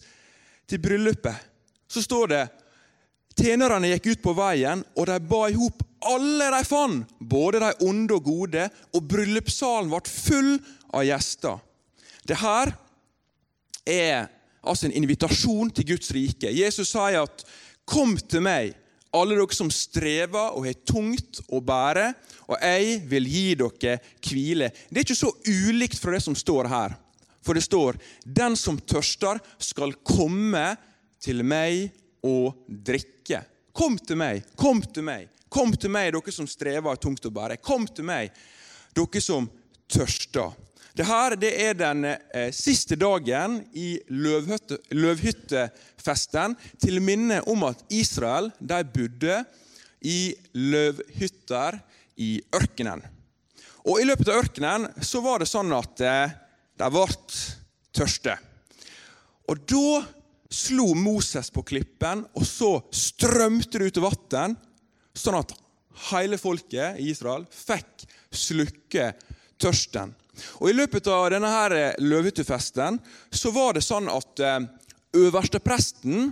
til 0.71 0.83
bryllupet. 0.83 1.35
Så 1.91 2.03
står 2.07 2.31
det 2.31 2.45
Tjenerne 3.39 3.93
gikk 3.93 4.11
ut 4.15 4.23
på 4.25 4.35
veien, 4.37 4.83
og 4.97 5.07
de 5.09 5.17
ba 5.31 5.47
i 5.49 5.57
hop 5.57 5.85
alle 6.11 6.49
de 6.55 6.61
fant, 6.65 7.09
både 7.21 7.61
de 7.61 7.71
onde 7.87 8.17
og 8.17 8.25
gode, 8.25 8.67
og 8.97 9.09
bryllupssalen 9.09 9.91
ble 9.93 10.01
full 10.09 10.53
av 10.97 11.05
gjester. 11.07 11.61
Det 12.27 12.39
her 12.41 12.73
er 13.87 14.29
altså 14.61 14.89
en 14.89 14.97
invitasjon 14.97 15.73
til 15.75 15.89
Guds 15.93 16.13
rike. 16.17 16.53
Jesus 16.53 16.93
sier 16.93 17.23
at 17.23 17.45
'kom 17.85 18.17
til 18.17 18.41
meg', 18.41 18.75
alle 19.13 19.35
dere 19.35 19.55
som 19.55 19.71
strever 19.71 20.55
og 20.55 20.67
har 20.67 20.75
tungt 20.87 21.41
å 21.51 21.61
bære, 21.61 22.15
og 22.49 22.57
jeg 22.63 23.03
vil 23.11 23.27
gi 23.27 23.55
dere 23.55 23.99
hvile. 24.23 24.71
Det 24.91 24.97
er 24.97 25.05
ikke 25.05 25.15
så 25.15 25.33
ulikt 25.47 25.99
fra 25.99 26.13
det 26.13 26.23
som 26.23 26.35
står 26.35 26.69
her. 26.69 26.97
For 27.43 27.55
det 27.55 27.65
står 27.65 27.97
'Den 28.27 28.57
som 28.57 28.79
tørster, 28.79 29.41
skal 29.59 29.93
komme 30.05 30.77
til 31.21 31.43
meg 31.45 31.93
og 32.23 32.65
drikke'. 32.69 33.45
Kom 33.73 33.99
til 33.99 34.17
meg, 34.17 34.45
kom 34.57 34.83
til 34.83 35.05
meg, 35.07 35.29
kom 35.49 35.73
til 35.73 35.91
meg, 35.91 36.13
dere 36.13 36.33
som 36.35 36.49
strever 36.51 36.97
tungt 36.97 37.27
å 37.27 37.31
bære. 37.31 37.61
Kom 37.63 37.87
til 37.87 38.05
meg, 38.05 38.33
dere 38.95 39.23
som 39.23 39.49
tørster. 39.89 40.51
Dette 40.91 41.37
det 41.39 41.53
er 41.63 41.77
den 41.79 42.05
eh, 42.05 42.51
siste 42.53 42.97
dagen 42.99 43.61
i 43.79 43.95
løvhytte, 44.11 44.81
løvhyttefesten 44.91 46.57
til 46.83 47.01
minne 47.01 47.41
om 47.47 47.63
at 47.69 47.85
Israel 47.95 48.51
de 48.59 48.83
bodde 48.85 49.39
i 50.03 50.35
løvhytter 50.53 51.79
i 52.21 52.41
ørkenen. 52.59 53.05
Og 53.87 54.01
I 54.01 54.09
løpet 54.09 54.29
av 54.29 54.43
ørkenen 54.43 54.89
så 55.01 55.23
var 55.25 55.41
det 55.41 55.49
sånn 55.49 55.73
at 55.73 56.03
eh, 56.05 56.35
de 56.81 56.91
ble 56.93 57.07
tørste. 57.97 58.37
Og 59.49 59.63
Da 59.71 60.03
slo 60.51 60.95
Moses 60.99 61.51
på 61.55 61.63
klippen, 61.63 62.25
og 62.35 62.47
så 62.47 62.73
strømte 62.95 63.79
det 63.79 63.91
ut 63.91 64.03
vann, 64.03 64.57
sånn 65.15 65.39
at 65.39 65.55
hele 66.11 66.39
folket 66.41 66.99
i 66.99 67.11
Israel 67.13 67.47
fikk 67.51 68.07
slukke 68.35 69.13
tørsten. 69.61 70.15
Og 70.61 70.71
I 70.71 70.77
løpet 70.77 71.09
av 71.13 71.29
denne 71.35 71.51
her 71.53 71.75
løvehyttefesten 72.01 72.99
så 73.31 73.53
var 73.55 73.77
det 73.77 73.85
sånn 73.85 74.09
at 74.11 74.43
eh, 74.43 74.63
øverstepresten 75.21 76.31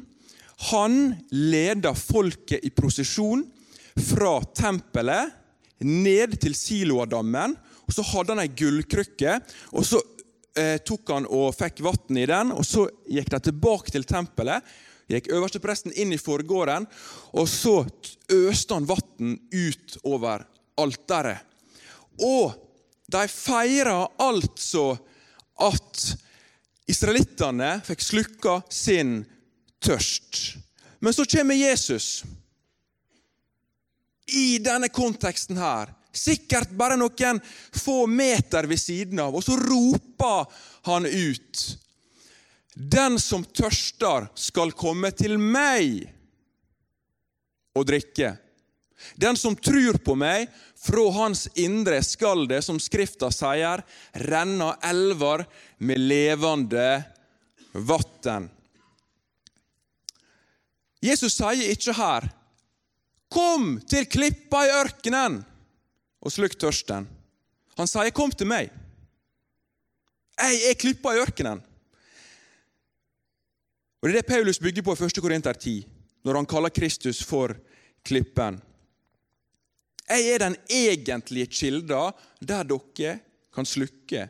han 0.70 0.96
leda 1.30 1.92
folket 1.94 2.64
i 2.66 2.72
prosesjon 2.74 3.44
fra 3.98 4.38
tempelet 4.56 5.34
ned 5.84 6.38
til 6.42 6.56
Siloadammen. 6.58 7.54
og 7.86 7.94
Så 7.94 8.04
hadde 8.10 8.34
han 8.34 8.42
ei 8.42 8.50
gullkrykke, 8.58 9.38
og 9.76 9.86
så 9.86 10.00
eh, 10.58 10.76
tok 10.82 11.14
han 11.14 11.26
og 11.30 11.54
fikk 11.56 11.82
vann 11.86 12.18
i 12.18 12.26
den. 12.28 12.52
og 12.52 12.66
Så 12.66 12.88
gikk 13.08 13.30
de 13.34 13.40
tilbake 13.48 13.94
til 13.94 14.06
tempelet. 14.08 14.66
Gikk 15.08 15.30
øverstepresten 15.32 15.94
inn 15.96 16.12
i 16.12 16.20
forgården, 16.20 16.84
og 17.32 17.46
så 17.48 17.78
øste 18.28 18.76
han 18.76 18.88
vann 18.88 19.38
ut 19.54 19.94
over 20.04 20.44
alteret. 20.76 21.46
Og 22.20 22.52
de 23.08 23.22
feira 23.32 24.02
altså 24.20 24.90
at 25.64 26.02
israelittene 26.88 27.78
fikk 27.86 28.04
slukka 28.04 28.58
sin 28.68 29.22
tørst. 29.80 30.58
Men 31.00 31.14
så 31.14 31.24
kommer 31.30 31.56
Jesus 31.56 32.24
i 34.28 34.58
denne 34.60 34.90
konteksten 34.92 35.56
her. 35.56 35.94
Sikkert 36.18 36.72
bare 36.76 36.98
noen 36.98 37.40
få 37.74 38.06
meter 38.10 38.66
ved 38.66 38.80
siden 38.82 39.20
av, 39.22 39.36
og 39.38 39.44
så 39.44 39.56
roper 39.60 40.48
han 40.90 41.06
ut. 41.06 41.62
Den 42.74 43.18
som 43.22 43.44
tørster, 43.44 44.28
skal 44.38 44.74
komme 44.78 45.10
til 45.14 45.38
meg 45.38 46.04
og 47.78 47.86
drikke. 47.88 48.36
Den 49.14 49.38
som 49.38 49.56
tror 49.56 49.98
på 50.02 50.14
meg, 50.18 50.48
fra 50.78 51.04
hans 51.14 51.46
indre 51.58 52.00
skal 52.06 52.46
det, 52.50 52.60
som 52.66 52.78
Skrifta 52.82 53.30
sier, 53.34 53.82
renne 54.30 54.72
elver 54.86 55.44
med 55.78 56.02
levende 56.02 56.86
vann. 57.74 58.48
Jesus 61.02 61.36
sier 61.38 61.70
ikke 61.70 61.94
her 61.94 62.30
'Kom 63.28 63.80
til 63.80 64.06
klippa 64.06 64.64
i 64.64 64.72
ørkenen 64.72 65.44
og 66.20 66.32
slukk 66.32 66.56
tørsten'. 66.58 67.06
Han 67.78 67.86
sier 67.86 68.10
'Kom 68.10 68.30
til 68.30 68.46
meg'. 68.46 68.70
Jeg 70.38 70.70
er 70.70 70.74
klippa 70.74 71.12
i 71.14 71.20
ørkenen. 71.20 71.62
Og 74.02 74.08
Det 74.08 74.16
er 74.16 74.22
det 74.22 74.26
Paulus 74.26 74.58
bygger 74.58 74.82
på 74.82 74.94
i 74.94 75.04
1. 75.04 75.22
Korinter 75.22 75.52
10, 75.52 75.86
når 76.24 76.34
han 76.34 76.46
kaller 76.46 76.68
Kristus 76.68 77.22
for 77.24 77.54
klippen. 78.04 78.62
Jeg 80.08 80.28
er 80.34 80.38
den 80.38 80.56
egentlige 80.70 81.46
kilda 81.46 82.12
der 82.40 82.62
dere 82.62 83.18
kan 83.54 83.66
slukke 83.66 84.28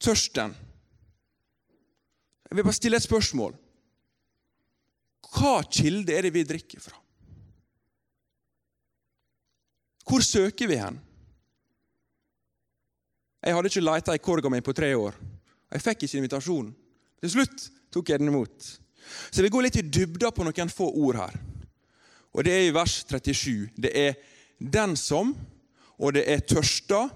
tørsten. 0.00 0.54
Jeg 2.50 2.56
vil 2.56 2.64
bare 2.64 2.78
stille 2.78 2.96
et 2.96 3.02
spørsmål. 3.02 3.56
Hva 5.30 5.60
kilde 5.70 6.14
er 6.14 6.22
det 6.26 6.34
vi 6.34 6.46
drikker 6.46 6.80
fra? 6.80 6.96
Hvor 10.06 10.24
søker 10.26 10.66
vi 10.66 10.78
hen? 10.80 10.98
Jeg 13.40 13.56
hadde 13.56 13.70
ikke 13.72 13.84
leita 13.84 14.14
i 14.14 14.20
korga 14.20 14.50
mi 14.52 14.60
på 14.60 14.74
tre 14.76 14.90
år. 14.96 15.14
Jeg 15.72 15.84
fikk 15.84 16.04
ikke 16.04 16.18
invitasjon. 16.20 16.72
Til 17.20 17.32
slutt 17.32 17.68
tok 17.92 18.10
jeg 18.10 18.20
den 18.20 18.32
imot. 18.32 18.66
Så 19.30 19.40
jeg 19.40 19.46
vil 19.46 19.54
gå 19.54 19.62
litt 19.64 19.78
i 19.80 19.86
dybda 19.86 20.30
på 20.34 20.44
noen 20.44 20.72
få 20.72 20.90
ord 20.90 21.20
her. 21.22 21.38
Og 22.36 22.44
Det 22.44 22.52
er 22.52 22.68
i 22.68 22.74
vers 22.74 23.04
37. 23.08 23.70
Det 23.76 23.90
er 23.96 24.14
'den 24.60 24.96
som', 24.96 25.34
og 25.98 26.14
det 26.14 26.24
er 26.30 26.40
'tørsta', 26.40 27.10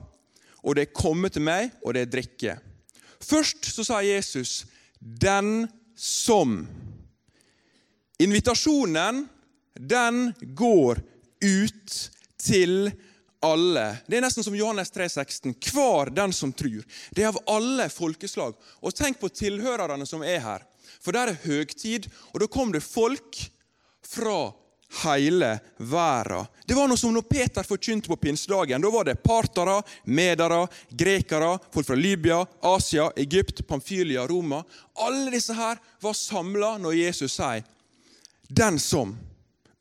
og 0.64 0.74
det 0.74 0.82
er 0.82 0.92
'komme 0.92 1.28
til 1.28 1.42
meg', 1.42 1.70
og 1.84 1.94
det 1.94 2.02
er 2.02 2.06
'drikke'. 2.06 2.58
Først 3.20 3.64
så 3.64 3.84
sa 3.84 4.00
Jesus 4.00 4.66
'den 5.00 5.68
som'. 5.96 6.66
Invitasjonen, 8.18 9.28
den 9.76 10.34
går 10.56 10.98
ut 11.42 12.10
til 12.38 12.92
alle. 13.44 13.84
Det 14.06 14.18
er 14.18 14.24
nesten 14.24 14.46
som 14.46 14.56
Johannes 14.56 14.90
3, 14.94 15.08
16. 15.08 15.54
Hver 15.72 16.10
den 16.14 16.32
som 16.32 16.52
tror. 16.52 16.82
Det 17.10 17.24
er 17.24 17.32
av 17.32 17.40
alle 17.56 17.88
folkeslag. 17.92 18.56
Og 18.80 18.96
tenk 18.96 19.20
på 19.20 19.32
tilhørerne 19.32 20.06
som 20.08 20.24
er 20.24 20.40
her. 20.44 20.66
For 21.04 21.12
der 21.16 21.32
er 21.32 21.40
høgtid, 21.44 22.08
og 22.32 22.40
da 22.40 22.48
kom 22.48 22.72
det 22.72 22.84
folk 22.84 23.40
fra 24.08 24.52
hele 25.02 25.58
verden. 25.76 26.46
Det 26.64 26.76
var 26.76 26.88
noe 26.88 26.98
som 27.00 27.12
når 27.14 27.26
Peter 27.28 27.66
forkynte 27.66 28.08
på 28.08 28.16
pinsedagen. 28.20 28.80
Da 28.80 28.92
var 28.92 29.08
det 29.08 29.20
partere, 29.24 29.80
medere, 30.04 30.64
grekere, 30.90 31.58
folk 31.74 31.88
fra 31.88 31.98
Libya, 31.98 32.40
Asia, 32.62 33.10
Egypt, 33.16 33.66
Pamfylia, 33.68 34.26
Roma. 34.30 34.62
Alle 35.04 35.34
disse 35.34 35.56
her 35.56 35.80
var 36.00 36.16
samla 36.16 36.76
når 36.78 36.98
Jesus 37.02 37.36
sier 37.36 37.64
'den 38.48 38.78
som'. 38.78 39.33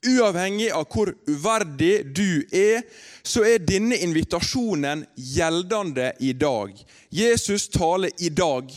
Uavhengig 0.03 0.69
av 0.75 0.87
hvor 0.91 1.13
uverdig 1.29 1.93
du 2.15 2.43
er, 2.51 2.83
så 3.23 3.45
er 3.47 3.63
denne 3.63 3.95
invitasjonen 4.03 5.05
gjeldende 5.15 6.11
i 6.19 6.33
dag. 6.35 6.75
Jesus 7.13 7.69
taler 7.71 8.11
i 8.19 8.29
dag 8.33 8.71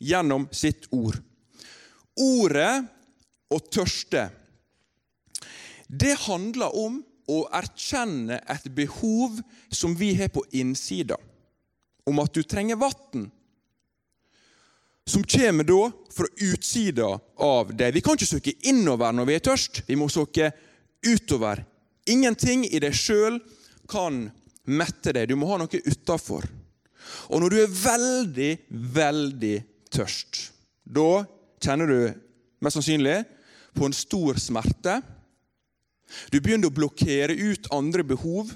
gjennom 0.00 0.48
sitt 0.54 0.88
ord. 0.94 1.18
Ordet 2.18 2.72
å 3.52 3.58
tørste 3.70 4.28
det 5.88 6.14
handler 6.26 6.74
om 6.76 7.00
å 7.28 7.42
erkjenne 7.56 8.38
et 8.48 8.68
behov 8.76 9.38
som 9.72 9.94
vi 9.96 10.12
har 10.16 10.28
på 10.32 10.44
innsida, 10.56 11.16
om 12.08 12.20
at 12.20 12.34
du 12.36 12.42
trenger 12.44 12.76
vann. 12.80 13.28
Som 15.08 15.24
kommer 15.24 15.64
da 15.64 15.88
fra 16.12 16.28
utsida 16.44 17.08
av 17.40 17.72
deg. 17.72 17.94
Vi 17.96 18.02
kan 18.04 18.18
ikke 18.18 18.28
søke 18.28 18.54
innover 18.68 19.14
når 19.16 19.28
vi 19.28 19.36
er 19.38 19.44
tørst, 19.48 19.82
vi 19.88 19.96
må 19.96 20.10
søke 20.12 20.50
utover. 21.06 21.62
Ingenting 22.08 22.66
i 22.68 22.80
deg 22.82 22.96
sjøl 22.96 23.38
kan 23.88 24.26
mette 24.68 25.14
deg, 25.16 25.30
du 25.30 25.38
må 25.40 25.48
ha 25.48 25.60
noe 25.62 25.82
utafor. 25.88 26.44
Og 27.32 27.40
når 27.40 27.54
du 27.54 27.60
er 27.62 27.76
veldig, 27.80 28.52
veldig 28.68 29.56
tørst, 29.94 30.48
da 30.84 31.24
kjenner 31.64 31.88
du 31.88 32.00
mest 32.60 32.76
sannsynlig 32.76 33.22
på 33.78 33.88
en 33.88 33.96
stor 33.96 34.36
smerte 34.42 34.98
du 36.32 36.40
begynner 36.40 36.70
å 36.70 36.74
blokkere 36.74 37.36
ut 37.36 37.68
andre 37.74 38.04
behov, 38.06 38.50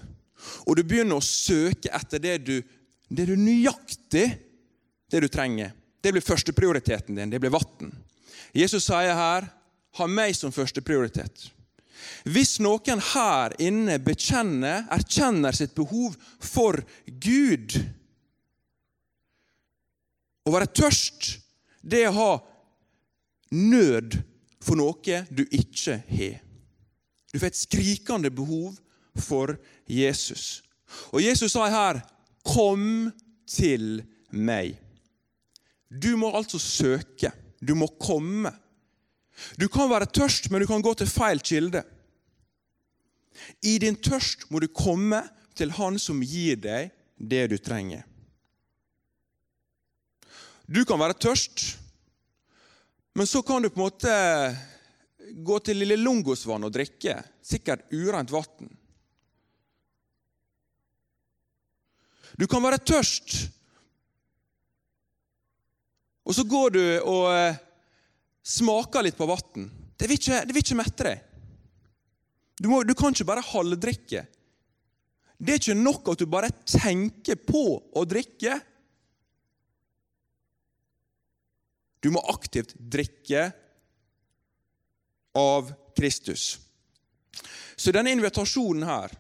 og 0.67 0.77
du 0.77 0.83
begynner 0.87 1.19
å 1.19 1.25
søke 1.25 1.93
etter 1.95 2.23
det 2.23 2.37
du, 2.47 2.57
det 3.13 3.29
du 3.29 3.37
nøyaktig 3.39 4.27
det 5.13 5.21
du 5.23 5.29
trenger. 5.31 5.75
Det 6.03 6.13
blir 6.13 6.25
førsteprioriteten 6.25 7.17
din. 7.17 7.31
Det 7.31 7.41
blir 7.41 7.55
vann. 7.55 7.93
Jesus 8.53 8.85
sier 8.89 9.15
her 9.17 9.49
ha 9.99 10.09
meg 10.09 10.35
som 10.37 10.53
førsteprioritet. 10.55 11.51
Hvis 12.27 12.57
noen 12.63 13.01
her 13.13 13.55
inne 13.63 13.99
bekjenner, 14.03 14.87
erkjenner 14.91 15.55
sitt 15.55 15.75
behov 15.79 16.17
for 16.43 16.83
Gud 17.07 17.79
Å 20.43 20.51
være 20.51 20.73
tørst, 20.75 21.37
det 21.87 22.01
er 22.03 22.09
å 22.11 22.17
ha 22.17 22.31
nød 23.55 24.17
for 24.59 24.75
noe 24.75 25.21
du 25.31 25.45
ikke 25.55 26.01
har. 26.09 26.41
Du 27.31 27.39
får 27.39 27.47
et 27.47 27.61
skrikende 27.61 28.33
behov 28.35 28.75
for 29.23 29.55
Jesus. 29.87 30.65
Og 31.15 31.23
Jesus 31.23 31.55
sa 31.55 31.69
her 31.71 32.03
'Kom 32.43 33.13
til 33.47 34.03
meg'. 34.33 34.82
Du 35.93 36.15
må 36.17 36.31
altså 36.33 36.59
søke. 36.59 37.33
Du 37.61 37.75
må 37.77 37.87
komme. 38.01 38.53
Du 39.61 39.69
kan 39.69 39.91
være 39.91 40.09
tørst, 40.09 40.49
men 40.51 40.63
du 40.63 40.69
kan 40.71 40.83
gå 40.85 40.95
til 40.97 41.11
feil 41.11 41.43
kilde. 41.45 41.83
I 43.65 43.79
din 43.83 43.97
tørst 43.97 44.49
må 44.51 44.61
du 44.63 44.69
komme 44.69 45.23
til 45.57 45.73
Han 45.77 45.99
som 46.01 46.23
gir 46.25 46.57
deg 46.61 46.93
det 47.17 47.45
du 47.53 47.57
trenger. 47.61 48.05
Du 50.67 50.85
kan 50.89 51.01
være 51.01 51.19
tørst, 51.19 51.65
men 53.13 53.29
så 53.29 53.43
kan 53.45 53.63
du 53.63 53.69
på 53.69 53.81
en 53.81 53.85
måte 53.85 54.13
gå 55.45 55.59
til 55.65 55.83
Lille 55.83 55.99
Lungosvann 56.01 56.65
og 56.65 56.73
drikke. 56.73 57.19
Sikkert 57.45 57.85
urent 57.93 58.33
vann. 58.33 58.71
Du 62.39 62.47
kan 62.49 62.63
være 62.65 62.81
tørst, 62.81 63.35
og 66.23 66.37
så 66.37 66.45
går 66.47 66.75
du 66.75 66.83
og 67.01 67.29
eh, 67.35 67.59
smaker 68.43 69.07
litt 69.07 69.19
på 69.19 69.27
vann. 69.31 69.69
Det 69.99 70.09
vil 70.09 70.19
ikke, 70.19 70.43
det 70.47 70.55
vil 70.55 70.65
ikke 70.65 70.79
mette 70.79 71.07
deg. 71.07 71.23
Du, 72.63 72.69
må, 72.71 72.83
du 72.87 72.95
kan 72.99 73.15
ikke 73.15 73.27
bare 73.27 73.45
halvdrikke. 73.47 74.23
Det 75.43 75.55
er 75.55 75.59
ikke 75.59 75.79
nok 75.79 76.13
at 76.13 76.21
du 76.23 76.29
bare 76.31 76.53
tenker 76.69 77.39
på 77.43 77.65
å 77.99 78.05
drikke. 78.07 78.59
Du 82.03 82.11
må 82.15 82.23
aktivt 82.31 82.75
drikke 82.79 83.49
av 85.39 85.73
Kristus. 85.99 86.61
Så 87.77 87.91
denne 87.95 88.13
invitasjonen 88.13 88.85
her 88.85 89.15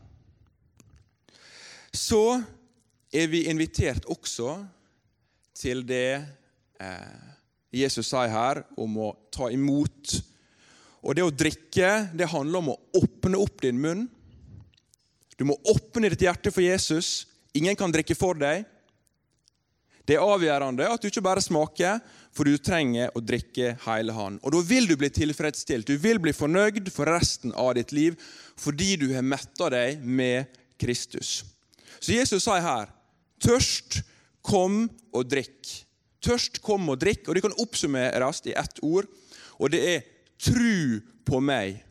Så 1.92 2.36
er 3.12 3.30
vi 3.32 3.46
invitert 3.50 4.04
også 4.08 4.54
til 5.56 5.82
det 5.88 6.41
Jesus 7.72 8.10
sier 8.10 8.32
her 8.32 8.62
om 8.80 8.98
å 9.00 9.12
ta 9.32 9.48
imot. 9.52 10.16
Og 11.02 11.16
det 11.16 11.24
å 11.24 11.34
drikke, 11.34 11.92
det 12.14 12.30
handler 12.30 12.62
om 12.62 12.72
å 12.74 12.80
åpne 13.00 13.40
opp 13.40 13.62
din 13.64 13.80
munn. 13.80 14.04
Du 15.38 15.46
må 15.48 15.56
åpne 15.66 16.12
ditt 16.12 16.22
hjerte 16.22 16.52
for 16.54 16.62
Jesus. 16.62 17.26
Ingen 17.56 17.76
kan 17.78 17.92
drikke 17.92 18.14
for 18.14 18.38
deg. 18.38 18.66
Det 20.06 20.16
er 20.16 20.24
avgjørende 20.24 20.88
at 20.90 21.02
du 21.02 21.08
ikke 21.08 21.22
bare 21.24 21.42
smaker, 21.42 22.00
for 22.34 22.48
du 22.48 22.58
trenger 22.58 23.12
å 23.14 23.22
drikke 23.22 23.76
hele 23.84 24.14
han. 24.16 24.38
Og 24.42 24.54
Da 24.54 24.62
vil 24.66 24.88
du 24.90 24.96
bli 24.98 25.10
tilfredsstilt. 25.12 25.86
Du 25.86 25.96
vil 26.00 26.18
bli 26.22 26.34
fornøyd 26.34 26.90
for 26.92 27.10
resten 27.10 27.54
av 27.54 27.74
ditt 27.78 27.92
liv 27.92 28.18
fordi 28.62 28.96
du 29.00 29.08
har 29.14 29.24
metta 29.26 29.70
deg 29.72 30.02
med 30.02 30.50
Kristus. 30.80 31.42
Så 31.98 32.14
Jesus 32.14 32.44
sier 32.44 32.62
her 32.62 32.90
tørst, 33.42 34.02
kom 34.42 34.88
og 35.14 35.28
drikk. 35.30 35.81
Tørst, 36.22 36.60
kom 36.62 36.88
og 36.92 37.00
drikk. 37.02 37.26
Og 37.28 37.34
Det 37.34 37.44
kan 37.44 37.58
oppsummeres 37.58 38.42
i 38.46 38.56
ett 38.56 38.82
ord, 38.82 39.08
og 39.58 39.70
det 39.70 39.82
er 39.94 40.04
tru 40.42 41.00
på 41.26 41.40
meg. 41.42 41.82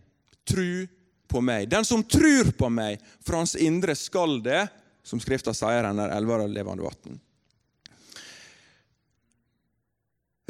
Tru 0.48 0.88
på 1.32 1.42
meg. 1.42 1.70
Den 1.72 1.88
som 1.88 2.04
trur 2.04 2.52
på 2.58 2.70
meg, 2.70 3.02
fra 3.24 3.42
hans 3.42 3.56
indre 3.56 3.96
skal 3.96 4.40
det, 4.44 4.66
som 5.04 5.22
Skrifta 5.22 5.54
sier, 5.56 5.84
renner 5.86 6.12
elver 6.14 6.44
av 6.44 6.52
levende 6.52 6.86
vann. 6.86 7.20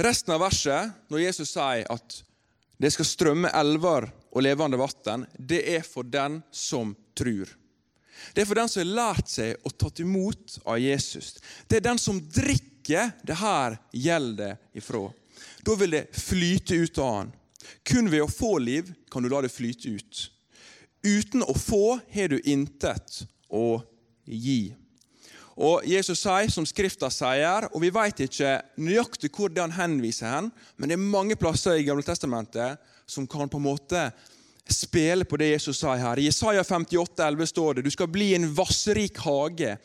Resten 0.02 0.34
av 0.34 0.42
verset, 0.42 0.98
når 1.14 1.26
Jesus 1.28 1.54
sier 1.54 1.86
at 1.94 2.18
det 2.82 2.90
skal 2.96 3.06
strømme 3.06 3.52
elver 3.54 4.10
og 4.32 4.42
levende 4.42 4.80
vann, 4.82 5.28
det 5.38 5.62
er 5.76 5.86
for 5.86 6.08
den 6.08 6.42
som 6.50 6.96
trur. 7.18 7.50
Det 8.34 8.44
er 8.44 8.50
for 8.50 8.58
den 8.58 8.70
som 8.70 8.82
har 8.82 8.92
lært 8.98 9.30
seg 9.30 9.62
å 9.66 9.72
ta 9.74 9.90
imot 10.02 10.58
av 10.66 10.80
Jesus. 10.82 11.36
Det 11.68 11.80
er 11.80 11.88
den 11.92 12.02
som 12.02 12.20
drikker 12.22 12.71
det 13.28 13.38
her 13.40 13.78
gjelder 13.94 14.58
ifra. 14.78 15.08
Da 15.66 15.76
vil 15.80 15.96
det 15.96 16.08
flyte 16.18 16.76
ut 16.76 17.00
av 17.02 17.16
han. 17.16 17.32
Kun 17.88 18.10
ved 18.12 18.26
å 18.26 18.32
få 18.32 18.58
liv 18.62 18.92
kan 19.12 19.24
du 19.24 19.30
la 19.32 19.42
det 19.44 19.54
flyte 19.54 19.96
ut. 19.96 20.22
Uten 21.06 21.46
å 21.46 21.54
få 21.58 21.98
har 22.14 22.30
du 22.30 22.38
intet 22.46 23.24
å 23.50 23.82
gi. 24.26 24.74
Og 25.62 25.86
Jesus 25.86 26.22
sier, 26.24 26.50
som 26.50 26.66
Skrifta 26.66 27.10
sier, 27.14 27.68
og 27.70 27.82
vi 27.84 27.92
vet 27.94 28.24
ikke 28.26 28.60
nøyaktig 28.82 29.30
hvor 29.36 29.52
det 29.52 29.62
han 29.62 29.76
henviser 29.76 30.30
hen, 30.30 30.52
men 30.78 30.90
det 30.90 30.96
er 30.98 31.12
mange 31.18 31.38
plasser 31.38 31.78
i 31.78 31.86
Gamle 31.86 32.06
Testamentet 32.06 32.80
som 33.10 33.28
kan 33.30 33.50
på 33.52 33.60
en 33.60 33.68
måte 33.68 34.06
spille 34.72 35.26
på 35.28 35.38
det 35.42 35.52
Jesus 35.52 35.82
sier 35.82 36.00
her. 36.00 36.22
I 36.22 36.30
Jesaja 36.30 36.64
58, 36.64 37.28
11 37.28 37.52
står 37.52 37.78
det 37.78 37.86
du 37.86 37.92
skal 37.94 38.10
bli 38.12 38.32
en 38.38 38.48
vassrik 38.56 39.20
hage, 39.26 39.76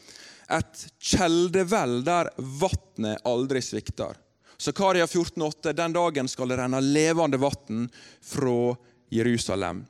et 0.52 0.86
kjeldevell 1.02 2.00
der 2.06 2.30
vannet 2.36 3.24
aldri 3.26 3.62
svikter. 3.64 4.16
Zakaria 4.58 5.06
14,8, 5.06 5.72
den 5.76 5.92
dagen 5.92 6.28
skal 6.28 6.48
det 6.48 6.58
renne 6.60 6.80
levende 6.80 7.40
vann 7.40 7.88
fra 8.24 8.76
Jerusalem. 9.12 9.84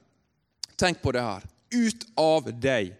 Tenk 0.77 1.03
på 1.03 1.13
det 1.15 1.23
her. 1.23 1.47
Ut 1.77 2.07
av 2.19 2.51
deg, 2.51 2.93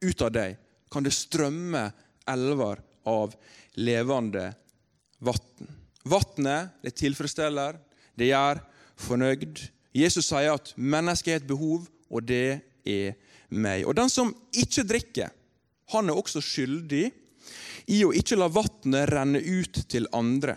ut 0.00 0.24
av 0.24 0.32
deg, 0.32 0.56
kan 0.92 1.04
det 1.04 1.14
strømme 1.16 1.84
elver 2.28 2.80
av 3.08 3.36
levende 3.74 4.48
vann. 5.18 5.70
Vannet 6.02 6.82
det 6.82 6.96
tilfredsstiller, 6.98 7.76
det 8.18 8.32
gjør 8.32 8.58
fornøyd, 8.98 9.60
Jesus 9.92 10.30
sier 10.30 10.54
at 10.54 10.72
mennesket 10.76 11.34
har 11.34 11.42
et 11.42 11.48
behov, 11.48 11.84
og 12.08 12.24
det 12.24 12.62
er 12.88 13.14
meg. 13.52 13.84
Og 13.86 13.94
Den 13.94 14.10
som 14.10 14.32
ikke 14.56 14.84
drikker, 14.88 15.32
han 15.92 16.10
er 16.10 16.18
også 16.18 16.42
skyldig 16.44 17.06
i 17.92 18.02
å 18.06 18.12
ikke 18.14 18.38
la 18.38 18.48
vannet 18.52 19.10
renne 19.10 19.40
ut 19.42 19.82
til 19.90 20.08
andre. 20.14 20.56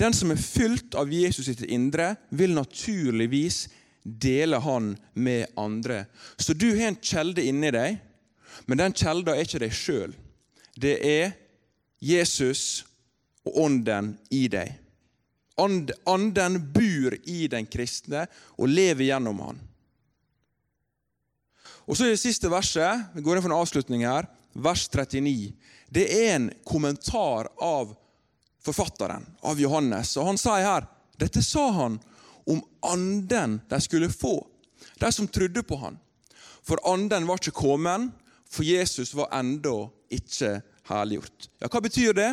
Den 0.00 0.14
som 0.16 0.32
er 0.32 0.40
fylt 0.40 0.96
av 0.98 1.12
Jesus 1.12 1.46
sitt 1.48 1.62
indre, 1.68 2.14
vil 2.30 2.54
naturligvis 2.56 3.66
dele 4.02 4.58
han 4.64 4.94
med 5.14 5.52
andre. 5.56 6.04
Så 6.36 6.56
du 6.56 6.72
har 6.72 6.90
en 6.90 7.00
kjelde 7.02 7.44
inni 7.46 7.70
deg, 7.74 7.98
men 8.66 8.80
den 8.80 8.96
kjelda 8.96 9.36
er 9.36 9.46
ikke 9.46 9.62
deg 9.62 9.76
sjøl. 9.76 10.14
Det 10.74 10.96
er 11.06 11.34
Jesus 12.02 12.84
og 13.46 13.58
Ånden 13.66 14.14
i 14.34 14.46
deg. 14.50 14.78
Anden 15.60 16.58
bor 16.72 17.14
i 17.28 17.46
den 17.52 17.68
kristne 17.70 18.24
og 18.56 18.70
lever 18.72 19.10
gjennom 19.10 19.42
han. 19.44 19.60
Og 21.86 21.96
så 21.96 22.06
i 22.06 22.14
det 22.14 22.22
siste 22.22 22.50
verset, 22.50 23.08
vi 23.14 23.24
går 23.24 23.36
inn 23.36 23.44
for 23.44 23.50
en 23.50 23.58
avslutning 23.58 24.04
her, 24.06 24.28
vers 24.52 24.86
39. 24.92 25.52
Det 25.92 26.06
er 26.06 26.34
en 26.36 26.48
kommentar 26.64 27.50
av 27.60 27.94
forfatteren, 28.62 29.26
av 29.42 29.60
Johannes. 29.60 30.14
Og 30.16 30.30
Han 30.30 30.40
sier 30.40 30.66
her 30.66 30.88
dette 31.20 31.42
sa 31.44 31.68
han 31.76 31.98
om 32.50 32.62
anden 32.82 33.60
de 33.70 33.80
skulle 33.80 34.10
få, 34.10 34.40
de 34.98 35.12
som 35.12 35.28
trodde 35.28 35.62
på 35.62 35.78
han. 35.78 35.98
For 36.62 36.80
anden 36.88 37.26
var 37.26 37.38
ikke 37.38 37.54
kommet, 37.54 38.10
for 38.50 38.66
Jesus 38.66 39.14
var 39.14 39.30
ennå 39.38 39.90
ikke 40.12 40.60
herliggjort. 40.88 41.48
Ja, 41.60 41.68
Hva 41.68 41.80
betyr 41.82 42.14
det? 42.16 42.30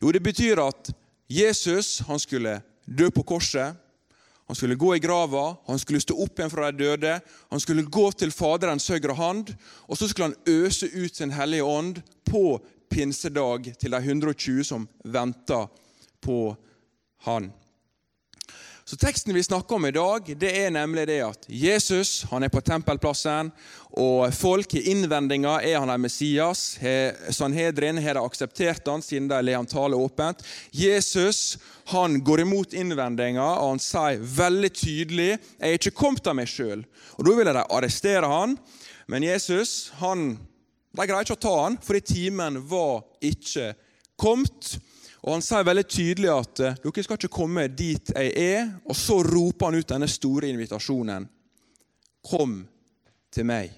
Jo, 0.00 0.12
det 0.12 0.22
betyr 0.22 0.60
at 0.62 0.90
Jesus 1.28 1.98
han 2.06 2.20
skulle 2.22 2.60
dø 2.86 3.10
på 3.10 3.24
korset, 3.26 3.76
han 4.46 4.56
skulle 4.56 4.78
gå 4.78 4.94
i 4.96 5.02
grava, 5.02 5.56
han 5.66 5.78
skulle 5.78 6.00
stå 6.00 6.14
opp 6.22 6.38
igjen 6.38 6.52
fra 6.52 6.70
de 6.70 6.84
døde, 6.84 7.16
han 7.50 7.62
skulle 7.62 7.82
gå 7.82 8.04
til 8.14 8.30
Faderens 8.34 8.86
høyre 8.92 9.16
hand, 9.18 9.50
og 9.90 9.98
så 9.98 10.08
skulle 10.08 10.30
han 10.30 10.62
øse 10.66 10.86
ut 10.86 11.16
sin 11.18 11.34
hellige 11.34 11.66
ånd 11.66 11.98
på 12.30 12.60
pinsedag 12.90 13.72
til 13.80 13.96
de 13.96 13.98
120 13.98 14.62
som 14.64 14.86
venta 15.02 15.64
på 16.22 16.54
han. 17.26 17.50
Så 18.88 18.96
Teksten 18.96 19.34
vi 19.34 19.42
snakker 19.42 19.76
om 19.76 19.86
i 19.86 19.90
dag, 19.90 20.28
det 20.38 20.50
er 20.60 20.68
nemlig 20.70 21.08
det 21.10 21.16
at 21.26 21.48
Jesus 21.50 22.20
han 22.30 22.46
er 22.46 22.52
på 22.54 22.60
tempelplassen, 22.62 23.48
og 23.98 24.30
folk 24.30 24.76
i 24.78 24.84
innvendinger 24.92 25.64
er 25.66 25.80
han 25.80 25.90
en 25.90 26.04
Messias. 26.04 26.76
Sanhedrin 27.34 27.98
har 27.98 28.20
akseptert 28.20 28.86
han 28.86 29.02
siden 29.02 29.26
de 29.32 29.40
ler 29.42 29.58
han 29.58 29.66
tale 29.66 29.98
åpent. 29.98 30.46
Jesus 30.70 31.56
han 31.90 32.20
går 32.22 32.44
imot 32.44 32.78
innvendinger, 32.78 33.58
og 33.58 33.72
han 33.72 33.82
sier 33.82 34.22
veldig 34.22 34.70
tydelig 34.78 35.30
jeg 35.32 35.66
er 35.66 35.78
ikke 35.80 35.96
kommet 36.04 36.30
av 36.30 36.38
meg 36.38 36.46
sjøl. 36.46 36.86
Da 37.18 37.38
ville 37.40 37.58
de 37.58 37.66
arrestere 37.66 38.30
han, 38.30 38.54
men 39.10 39.26
Jesus 39.26 39.88
han, 39.98 40.36
de 40.94 41.10
greier 41.10 41.26
ikke 41.26 41.40
å 41.40 41.46
ta 41.48 41.60
han, 41.64 41.82
fordi 41.82 42.06
timen 42.14 42.62
var 42.70 43.02
ikke 43.18 43.72
kommet. 44.14 44.76
Og 45.26 45.32
Han 45.34 45.42
sier 45.42 45.66
veldig 45.66 45.86
tydelig 45.90 46.30
at 46.30 46.60
eh, 46.62 46.76
dere 46.84 47.02
skal 47.02 47.18
ikke 47.18 47.34
komme 47.34 47.66
dit 47.74 48.12
jeg 48.14 48.30
er. 48.38 48.68
Og 48.86 48.94
så 48.94 49.18
roper 49.26 49.68
han 49.68 49.80
ut 49.80 49.90
denne 49.90 50.08
store 50.10 50.52
invitasjonen. 50.52 51.26
Kom 52.26 52.60
til 53.34 53.48
meg. 53.48 53.74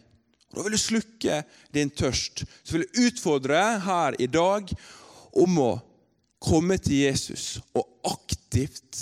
Og 0.53 0.61
Da 0.61 0.67
vil 0.67 0.77
du 0.77 0.81
slukke 0.81 1.43
din 1.73 1.91
tørst. 1.91 2.45
Så 2.63 2.77
vil 2.77 2.85
jeg 2.85 3.09
utfordre 3.09 3.63
her 3.85 4.19
i 4.21 4.29
dag 4.29 4.69
om 5.41 5.59
å 5.65 5.73
komme 6.39 6.77
til 6.81 7.09
Jesus 7.09 7.59
og 7.77 7.89
aktivt 8.13 9.01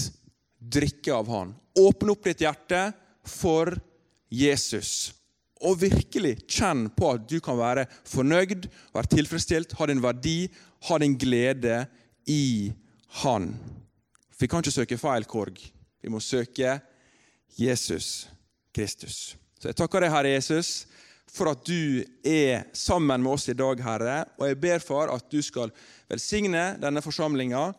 drikke 0.56 1.14
av 1.14 1.28
han. 1.30 1.52
Åpne 1.76 2.14
opp 2.14 2.30
ditt 2.30 2.46
hjerte 2.46 2.88
for 3.26 3.74
Jesus. 4.32 5.12
Og 5.66 5.80
virkelig 5.82 6.36
kjenn 6.46 6.86
på 6.94 7.10
at 7.16 7.26
du 7.28 7.38
kan 7.42 7.58
være 7.58 7.86
fornøyd, 8.06 8.66
være 8.94 9.14
tilfredsstilt, 9.16 9.74
ha 9.78 9.86
din 9.88 10.02
verdi, 10.04 10.46
ha 10.88 10.98
din 11.02 11.16
glede 11.18 11.84
i 12.26 12.72
Han. 13.22 13.54
Vi 14.38 14.48
kan 14.48 14.60
ikke 14.60 14.74
søke 14.74 14.98
feil 15.00 15.24
korg. 15.28 15.60
Vi 16.02 16.12
må 16.12 16.20
søke 16.20 16.76
Jesus 17.56 18.28
Kristus. 18.74 19.36
Så 19.56 19.70
Jeg 19.70 19.78
takker 19.78 20.04
deg, 20.04 20.12
Herre 20.12 20.34
Jesus, 20.34 20.84
for 21.32 21.50
at 21.50 21.64
du 21.66 22.04
er 22.26 22.66
sammen 22.76 23.22
med 23.24 23.32
oss 23.32 23.48
i 23.48 23.56
dag, 23.56 23.80
Herre. 23.82 24.18
Og 24.36 24.50
jeg 24.50 24.60
ber 24.60 24.84
for 24.84 25.12
at 25.12 25.30
du 25.32 25.40
skal 25.42 25.72
velsigne 26.10 26.74
denne 26.82 27.02
forsamlinga. 27.04 27.70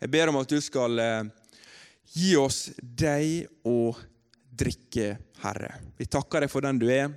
Jeg 0.00 0.12
ber 0.14 0.30
om 0.30 0.38
at 0.40 0.50
du 0.50 0.60
skal 0.62 1.02
eh, 1.02 1.26
gi 2.14 2.34
oss 2.38 2.68
deg 2.78 3.48
å 3.66 3.94
drikke, 4.54 5.16
Herre. 5.42 5.74
Vi 5.98 6.06
takker 6.06 6.44
deg 6.44 6.52
for 6.52 6.64
den 6.64 6.78
du 6.78 6.86
er, 6.92 7.10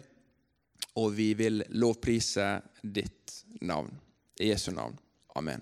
og 0.97 1.13
vi 1.13 1.31
vil 1.37 1.61
lovprise 1.77 2.57
ditt 2.81 3.43
navn. 3.61 3.93
I 4.41 4.51
Jesu 4.51 4.71
navn. 4.73 4.97
Amen. 5.37 5.61